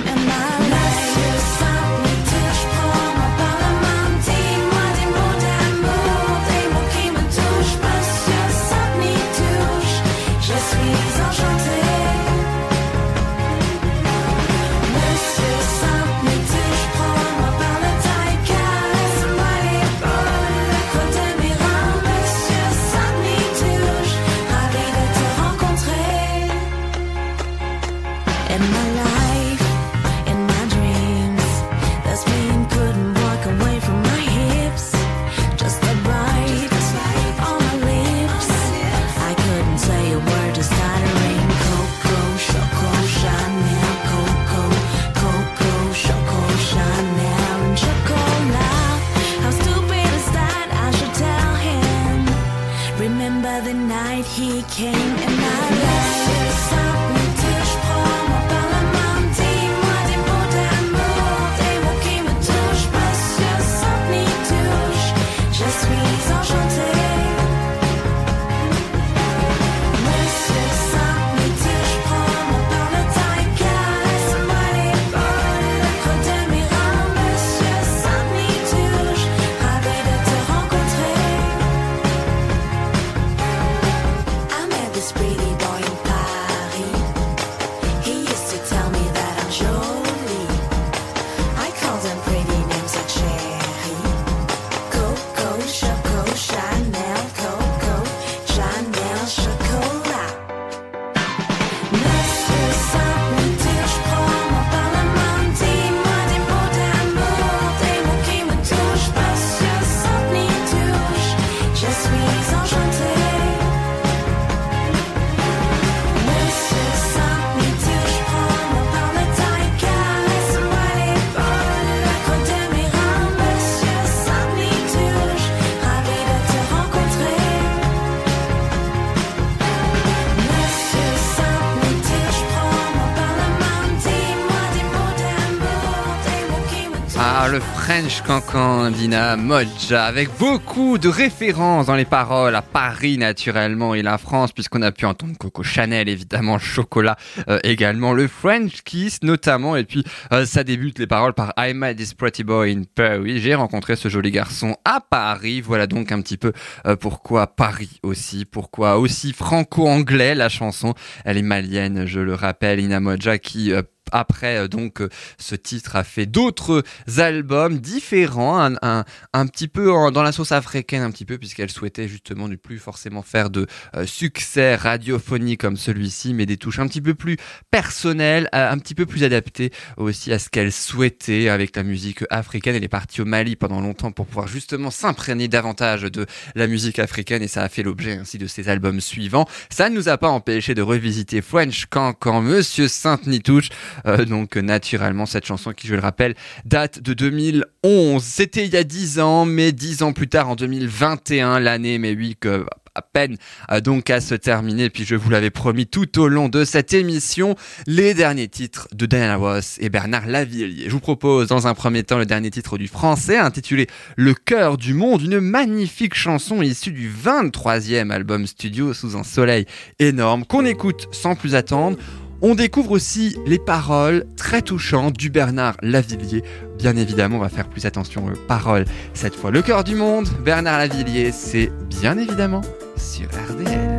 [137.97, 144.03] French Cancan d'Ina Modja, avec beaucoup de références dans les paroles à Paris naturellement et
[144.03, 147.15] la France, puisqu'on a pu entendre Coco Chanel, évidemment, chocolat
[147.49, 151.73] euh, également, le French Kiss notamment, et puis euh, ça débute les paroles par I
[151.73, 153.39] met this pretty boy in Paris.
[153.39, 155.61] J'ai rencontré ce joli garçon à Paris.
[155.61, 156.53] Voilà donc un petit peu
[156.85, 160.93] euh, pourquoi Paris aussi, pourquoi aussi franco-anglais la chanson.
[161.25, 163.73] Elle est malienne, je le rappelle, Ina Modja qui
[164.11, 166.83] après euh, donc euh, ce titre a fait d'autres
[167.17, 172.07] albums différents, un, un, petit peu dans la sauce africaine un petit peu puisqu'elle souhaitait
[172.07, 176.87] justement ne plus forcément faire de euh, succès radiophonique comme celui-ci, mais des touches un
[176.87, 177.37] petit peu plus
[177.71, 182.75] personnelles, un petit peu plus adaptées aussi à ce qu'elle souhaitait avec la musique africaine.
[182.75, 186.99] Elle est partie au Mali pendant longtemps pour pouvoir justement s'imprégner davantage de la musique
[186.99, 189.47] africaine et ça a fait l'objet ainsi de ses albums suivants.
[189.69, 193.69] Ça ne nous a pas empêché de revisiter French Cancan, Monsieur Sainte-Nitouche.
[194.05, 196.35] Euh, donc euh, naturellement cette chanson qui je le rappelle
[196.65, 198.23] date de 2011.
[198.23, 202.13] C'était il y a 10 ans, mais 10 ans plus tard en 2021, l'année mais
[202.13, 202.65] oui que
[202.97, 203.37] à peine
[203.71, 204.89] euh, donc à se terminer.
[204.89, 209.05] Puis je vous l'avais promis tout au long de cette émission, les derniers titres de
[209.05, 210.85] Diana Ross et Bernard Lavillier.
[210.87, 214.77] Je vous propose dans un premier temps le dernier titre du français intitulé Le cœur
[214.77, 219.65] du monde, une magnifique chanson issue du 23e album studio sous un soleil
[219.99, 221.97] énorme qu'on écoute sans plus attendre.
[222.41, 226.43] On découvre aussi les paroles très touchantes du Bernard Lavillier.
[226.77, 228.85] Bien évidemment, on va faire plus attention aux paroles
[229.15, 229.49] cette fois.
[229.49, 232.61] Le cœur du monde, Bernard Lavillier, c'est bien évidemment
[232.95, 233.97] sur RDL.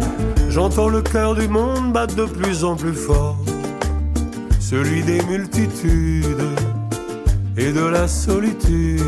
[0.49, 3.37] J'entends le cœur du monde battre de plus en plus fort,
[4.61, 6.49] celui des multitudes
[7.57, 9.03] et de la solitude.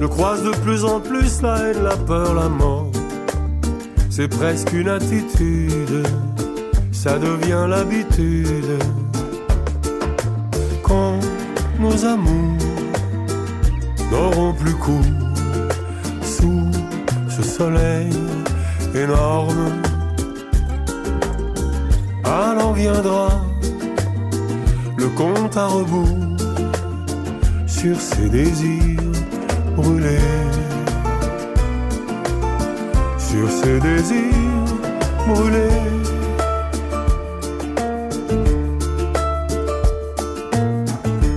[0.00, 2.90] Je croise de plus en plus la haine, la peur, la mort.
[4.10, 6.02] C'est presque une attitude,
[7.02, 8.78] ça devient l'habitude.
[10.84, 11.18] Quand
[11.80, 12.58] nos amours
[14.12, 15.12] n'auront plus cours
[16.22, 16.70] sous
[17.28, 18.12] ce soleil
[18.94, 19.82] énorme.
[22.24, 23.30] Alors viendra
[24.96, 26.36] le compte à rebours
[27.66, 29.10] sur ces désirs
[29.74, 30.30] brûlés.
[33.18, 34.70] Sur ces désirs
[35.26, 36.01] brûlés.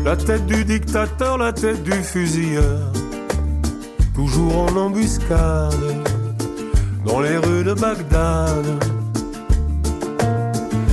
[0.06, 2.92] La tête du dictateur, la tête du fusilleur,
[4.14, 5.74] toujours en embuscade
[7.04, 8.84] dans les rues de Bagdad.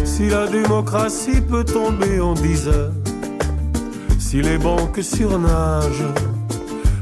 [0.06, 2.94] Si la démocratie peut tomber en dix heures,
[4.18, 6.08] si les banques surnagent,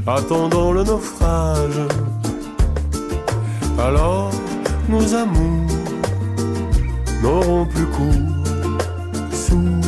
[0.04, 1.80] attendant le naufrage,
[3.78, 4.32] alors
[4.88, 5.70] nos amours
[7.22, 9.80] n'auront plus cours sous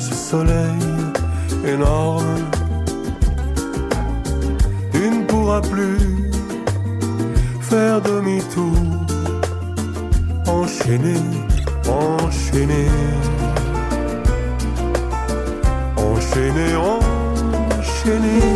[0.00, 0.89] ce soleil
[1.74, 2.50] énorme.
[4.92, 6.30] Tu ne pourras plus
[7.60, 8.76] faire demi-tour,
[10.46, 11.22] enchaîner,
[11.88, 12.88] enchaîner,
[15.96, 18.49] enchaîner, enchaîner.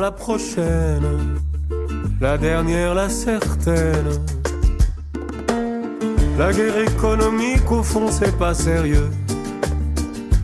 [0.00, 1.38] La prochaine,
[2.20, 4.10] la dernière, la certaine.
[6.36, 9.10] La guerre économique, au fond, c'est pas sérieux.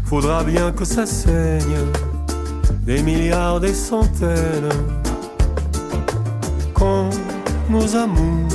[0.05, 1.85] Faudra bien que ça saigne,
[2.87, 4.73] des milliards, des centaines.
[6.73, 7.11] Quand
[7.69, 8.49] nos amours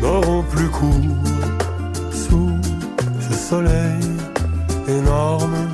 [0.00, 1.16] n'auront plus cours
[2.10, 2.52] sous
[3.20, 4.00] ce soleil
[4.88, 5.69] énorme.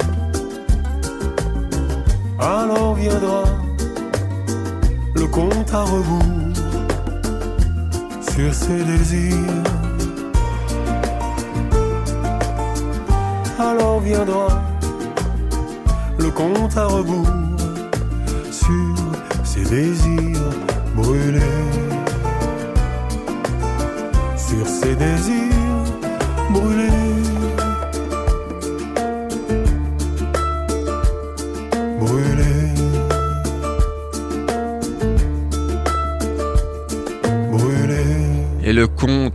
[2.49, 3.43] Alors viendra
[5.17, 6.55] le compte à rebours
[8.21, 9.35] sur ses désirs.
[13.59, 14.63] Alors viendra
[16.21, 17.27] le compte à rebours
[18.53, 18.95] sur
[19.43, 20.36] ses désirs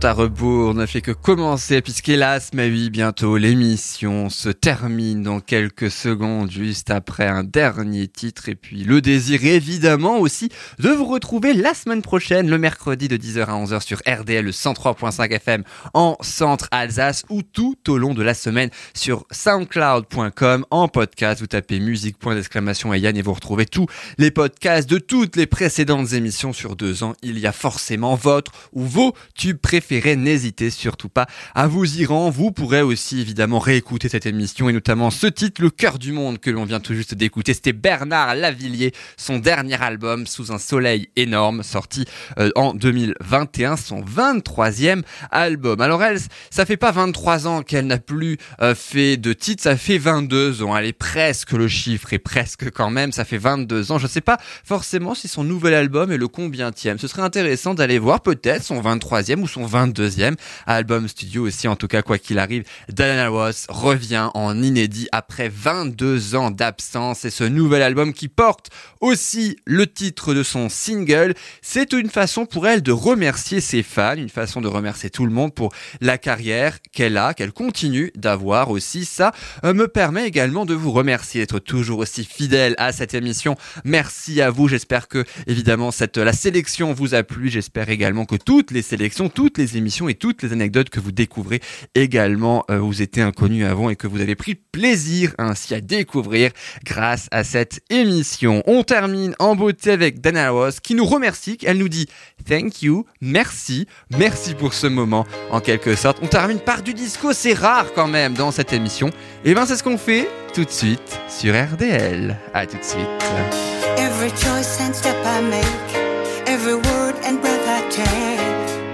[0.04, 5.90] à rebours ne fait que commencer puisqu'hélas, mais oui, bientôt l'émission se termine dans quelques
[5.90, 10.48] secondes juste après un dernier titre et puis le désir évidemment aussi
[10.78, 14.50] de vous retrouver la semaine prochaine, le mercredi de 10h à 11h sur RDL le
[14.50, 15.62] 103.5 FM
[15.94, 21.40] en centre Alsace ou tout au long de la semaine sur soundcloud.com en podcast.
[21.40, 23.86] Vous tapez musique point d'exclamation et Yann et vous retrouvez tous
[24.18, 27.14] les podcasts de toutes les précédentes émissions sur deux ans.
[27.22, 29.91] Il y a forcément votre ou vos tubes préférés.
[29.92, 32.32] N'hésitez surtout pas à vous y rendre.
[32.32, 36.38] Vous pourrez aussi évidemment réécouter cette émission et notamment ce titre, Le cœur du monde
[36.38, 37.52] que l'on vient tout juste d'écouter.
[37.54, 42.04] C'était Bernard Lavillier, son dernier album Sous un soleil énorme, sorti
[42.38, 45.80] euh, en 2021, son 23e album.
[45.80, 46.18] Alors elle,
[46.50, 50.62] ça fait pas 23 ans qu'elle n'a plus euh, fait de titre, ça fait 22
[50.62, 50.76] ans.
[50.76, 53.98] Elle est presque le chiffre et presque quand même, ça fait 22 ans.
[53.98, 56.98] Je sais pas forcément si son nouvel album est le combientième.
[56.98, 61.68] Ce serait intéressant d'aller voir peut-être son 23e ou son 22e album studio aussi.
[61.68, 67.24] En tout cas, quoi qu'il arrive, Diana Ross revient en inédit après 22 ans d'absence
[67.24, 68.70] et ce nouvel album qui porte
[69.00, 74.16] aussi le titre de son single, c'est une façon pour elle de remercier ses fans,
[74.16, 78.70] une façon de remercier tout le monde pour la carrière qu'elle a, qu'elle continue d'avoir
[78.70, 79.04] aussi.
[79.04, 79.32] Ça
[79.64, 83.56] euh, me permet également de vous remercier d'être toujours aussi fidèle à cette émission.
[83.84, 84.68] Merci à vous.
[84.68, 87.48] J'espère que évidemment cette la sélection vous a plu.
[87.48, 91.12] J'espère également que toutes les sélections, toutes les émissions et toutes les anecdotes que vous
[91.12, 91.60] découvrez
[91.94, 96.50] également euh, vous étaient inconnues avant et que vous avez pris plaisir ainsi à découvrir
[96.84, 98.62] grâce à cette émission.
[98.66, 101.58] On termine en beauté avec Dana Ross qui nous remercie.
[101.64, 102.06] Elle nous dit
[102.48, 106.18] thank you, merci, merci pour ce moment en quelque sorte.
[106.22, 109.10] On termine par du disco, c'est rare quand même dans cette émission.
[109.44, 112.38] Et ben c'est ce qu'on fait tout de suite sur RDL.
[112.54, 113.08] À tout de suite.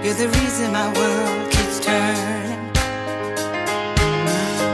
[0.09, 2.73] You're the reason my world keeps turning.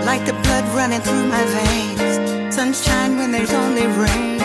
[0.05, 4.39] Like the blood running through my veins, sunshine when there's only rain,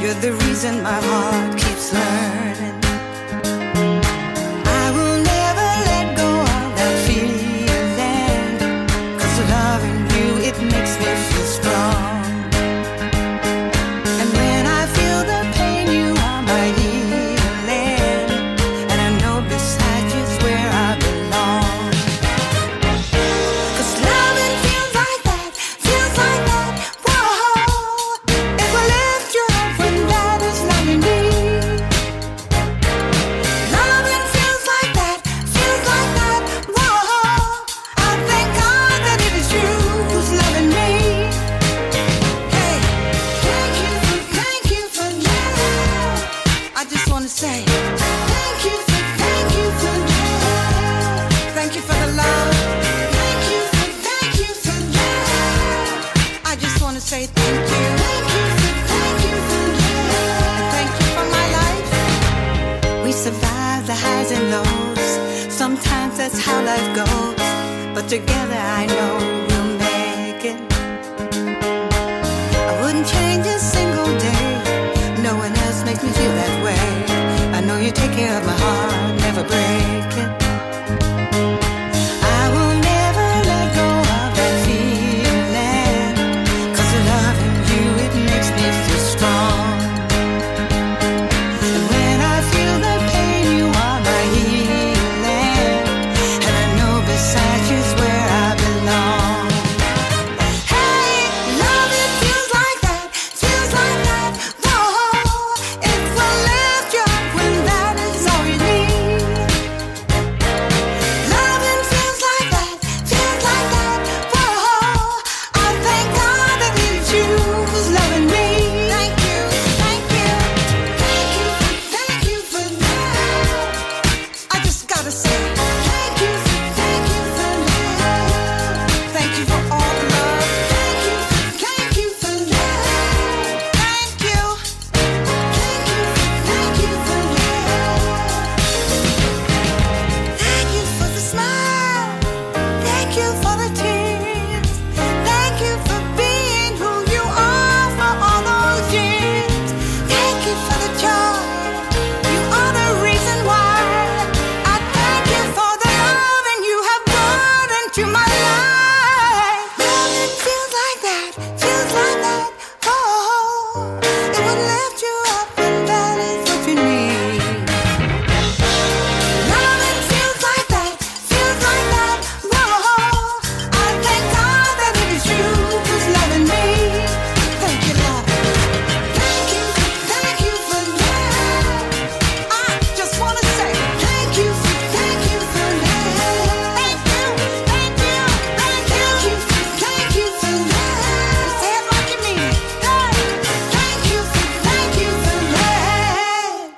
[0.00, 2.75] you're the reason my heart keeps learning.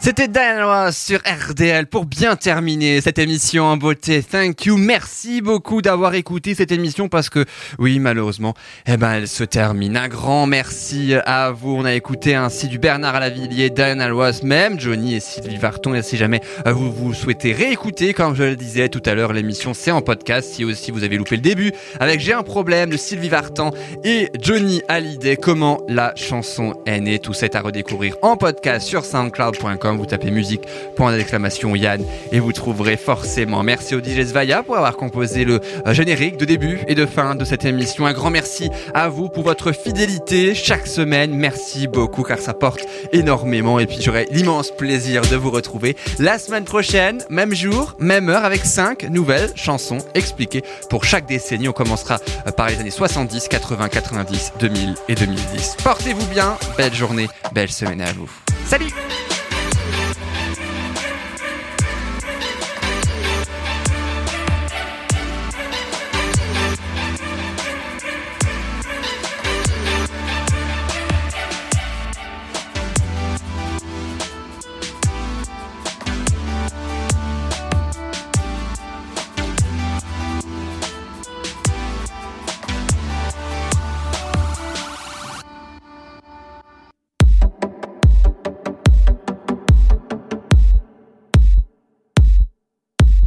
[0.09, 4.23] C'était Diana Ross sur RDL pour bien terminer cette émission en beauté.
[4.23, 4.79] Thank you.
[4.79, 7.45] Merci beaucoup d'avoir écouté cette émission parce que,
[7.79, 8.55] oui, malheureusement,
[8.87, 9.99] eh ben, elle se termine.
[9.99, 11.75] Un grand merci à vous.
[11.75, 15.59] On a écouté ainsi du Bernard à la Villiers, Diana Ross, même Johnny et Sylvie
[15.59, 15.93] Varton.
[15.93, 19.35] Et si jamais euh, vous vous souhaitez réécouter, comme je le disais tout à l'heure,
[19.35, 20.55] l'émission c'est en podcast.
[20.55, 23.73] Si aussi vous avez loupé le début avec J'ai un problème de Sylvie Vartan
[24.05, 27.19] et Johnny Hallyday, comment la chanson est née.
[27.19, 29.98] Tout ça est à redécouvrir en podcast sur soundcloud.com.
[29.99, 30.63] Vous tapez musique,
[30.97, 33.63] point d'exclamation Yann et vous trouverez forcément.
[33.63, 37.35] Merci au DJ Svaya pour avoir composé le euh, générique de début et de fin
[37.35, 38.07] de cette émission.
[38.07, 41.35] Un grand merci à vous pour votre fidélité chaque semaine.
[41.35, 42.81] Merci beaucoup car ça porte
[43.13, 48.29] énormément et puis j'aurai l'immense plaisir de vous retrouver la semaine prochaine, même jour, même
[48.29, 51.69] heure avec 5 nouvelles chansons expliquées pour chaque décennie.
[51.69, 55.77] On commencera euh, par les années 70, 80, 90, 2000 et 2010.
[55.83, 58.31] Portez-vous bien, belle journée, belle semaine à vous.
[58.67, 58.93] Salut